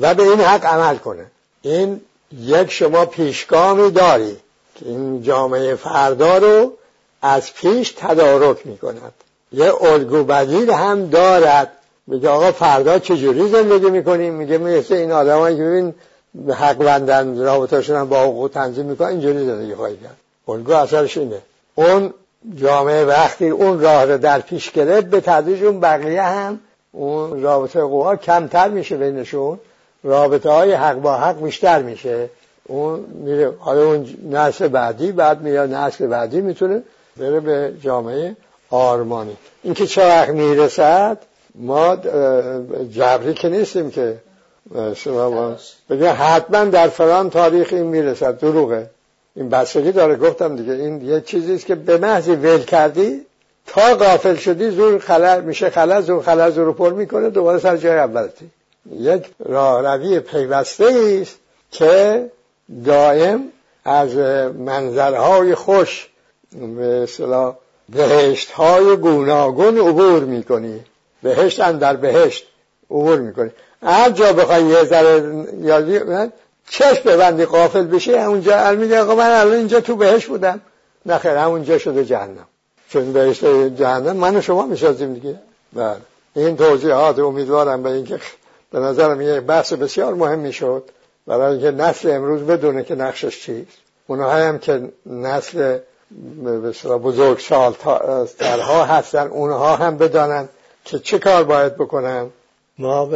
و 0.00 0.14
به 0.14 0.22
این 0.22 0.40
حق 0.40 0.64
عمل 0.64 0.96
کنه. 0.96 1.26
این 1.66 2.00
یک 2.40 2.70
شما 2.70 3.06
پیشگامی 3.06 3.90
داری 3.90 4.36
که 4.74 4.88
این 4.88 5.22
جامعه 5.22 5.74
فردا 5.74 6.38
رو 6.38 6.72
از 7.22 7.54
پیش 7.54 7.92
تدارک 7.92 8.66
می 8.66 8.78
کند 8.78 9.12
یه 9.52 9.82
الگو 9.84 10.24
بدیل 10.24 10.70
هم 10.70 11.06
دارد. 11.06 11.72
میگه 12.06 12.28
آقا 12.28 12.52
فردا 12.52 12.98
چجوری 12.98 13.48
زندگی 13.48 13.90
می‌کنیم؟ 13.90 14.34
میگه 14.34 14.58
مثل 14.58 14.94
این 14.94 15.12
آدمایی 15.12 15.56
که 15.56 15.62
ببین 15.62 15.94
حق 16.54 16.76
بندن 16.76 17.38
رابطهشون 17.38 17.96
هم 17.96 18.08
با 18.08 18.22
حقوق 18.22 18.50
تنظیم 18.54 18.86
می‌کنن 18.86 19.08
اینجوری 19.08 19.46
زندگی 19.46 19.74
خواهی 19.74 19.96
کرد. 19.96 20.16
الگو 20.48 20.72
اثرش 20.72 21.18
اینه. 21.18 21.42
اون 21.74 22.14
جامعه 22.54 23.04
وقتی 23.04 23.48
اون 23.48 23.80
راه 23.80 24.04
رو 24.04 24.18
در 24.18 24.40
پیش 24.40 24.70
گرفت 24.70 25.06
به 25.06 25.20
تدریج 25.20 25.64
اون 25.64 25.80
بقیه 25.80 26.22
هم 26.22 26.60
اون 26.92 27.42
رابطه 27.42 27.80
قوا 27.80 28.16
کمتر 28.16 28.68
میشه 28.68 28.96
بینشون. 28.96 29.58
رابطه 30.06 30.50
های 30.50 30.72
حق 30.72 30.96
با 30.96 31.16
حق 31.16 31.42
بیشتر 31.42 31.82
میشه. 31.82 32.30
اون 32.64 33.00
میره 33.24 33.52
حالا 33.58 33.84
اون 33.84 34.06
نسل 34.30 34.68
بعدی 34.68 35.12
بعد 35.12 35.42
میاد 35.42 35.74
نسل 35.74 36.06
بعدی 36.06 36.40
می‌تونه 36.40 36.82
بره 37.16 37.40
به 37.40 37.72
جامعه 37.82 38.36
آرمانی. 38.70 39.36
اینکه 39.62 39.86
چه 39.86 40.08
وقت 40.08 40.28
می‌رسد 40.28 41.18
ما 41.54 41.96
جبری 42.92 43.34
که 43.34 43.48
نیستیم 43.48 43.90
که 43.90 44.16
شما 44.94 45.56
بگه 45.90 46.12
حتما 46.12 46.64
در 46.64 46.88
فلان 46.88 47.30
تاریخ 47.30 47.68
این 47.72 47.86
می‌رسد. 47.86 48.38
دروغه. 48.38 48.90
این 49.36 49.48
بستگی 49.48 49.92
داره. 49.92 50.16
گفتم 50.16 50.56
دیگه 50.56 50.72
این 50.72 51.00
یه 51.00 51.20
چیزی 51.20 51.58
که 51.58 51.74
به 51.74 51.98
محضی 51.98 52.34
ول 52.34 52.58
کردی 52.58 53.20
تا 53.66 53.94
غافل 53.94 54.34
شدی 54.34 54.70
زور 54.70 54.98
خلا 54.98 55.40
میشه 55.40 55.70
خلا 55.70 56.00
زور 56.00 56.22
خلا 56.22 56.50
زور 56.50 56.72
پر 56.72 56.92
می‌کنه 56.92 57.30
دوباره 57.30 57.58
سر 57.58 57.76
جای 57.76 57.98
اولتی. 57.98 58.50
یک 58.92 59.30
راه 59.38 59.82
روی 59.82 60.20
پیوسته 60.20 61.18
است 61.22 61.36
که 61.70 62.30
دائم 62.84 63.42
از 63.84 64.14
منظرهای 64.54 65.54
خوش 65.54 66.08
به 66.76 66.84
اصطلاح 67.02 67.54
بهشت 67.88 68.50
های 68.50 68.96
گوناگون 68.96 69.78
عبور 69.78 70.24
می‌کنی. 70.24 70.80
بهشت 71.22 71.72
در 71.72 71.96
بهشت 71.96 72.46
عبور 72.90 73.18
می‌کنی. 73.18 73.50
هر 73.82 74.10
جا 74.10 74.32
بخوای 74.32 74.64
یه 74.64 74.84
ذره 74.84 75.46
یادی 75.60 76.00
چشم 76.70 77.02
ببندی 77.04 77.44
قافل 77.44 77.84
بشی 77.84 78.14
اونجا 78.14 78.70
میگه 78.72 79.00
آقا 79.00 79.14
من 79.14 79.30
الان 79.30 79.54
اینجا 79.54 79.80
تو 79.80 79.96
بهشت 79.96 80.28
بودم. 80.28 80.60
نخیر 81.06 81.30
همونجا 81.30 81.78
شده 81.78 82.04
جهنم. 82.04 82.46
چون 82.88 83.12
بهشت 83.12 83.44
جهنم 83.76 84.16
من 84.16 84.36
و 84.36 84.40
شما 84.40 84.66
میشازیم 84.66 85.14
دیگه. 85.14 85.38
بله. 85.72 85.96
این 86.36 86.56
توضیحات 86.56 87.18
امیدوارم 87.18 87.82
به 87.82 87.90
اینکه 87.90 88.20
به 88.70 88.78
نظرم 88.78 89.20
یه 89.20 89.40
بحث 89.40 89.72
بسیار 89.72 90.14
مهم 90.14 90.38
می‌شد 90.38 90.90
برای 91.26 91.52
اینکه 91.52 91.70
نسل 91.70 92.10
امروز 92.10 92.42
بدونه 92.42 92.84
که 92.84 92.94
نقشش 92.94 93.42
چیست. 93.42 93.78
اونها 94.06 94.30
هم 94.30 94.58
که 94.58 94.92
نسل 95.06 95.78
بزرگ 97.02 97.38
سالترها 97.38 98.84
هستن 98.84 99.26
اونها 99.26 99.76
هم 99.76 99.96
بدانن 99.96 100.48
که 100.84 100.98
چه 100.98 101.18
کار 101.18 101.44
باید 101.44 101.74
بکنن 101.74 102.30
ما 102.78 103.10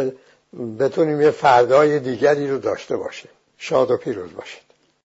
بتونیم 0.78 1.20
یه 1.20 1.30
فردای 1.30 1.98
دیگری 1.98 2.50
رو 2.50 2.58
داشته 2.58 2.96
باشیم. 2.96 3.30
شاد 3.58 3.90
و 3.90 3.96
پیروز 3.96 4.32
باشیم. 4.36 4.60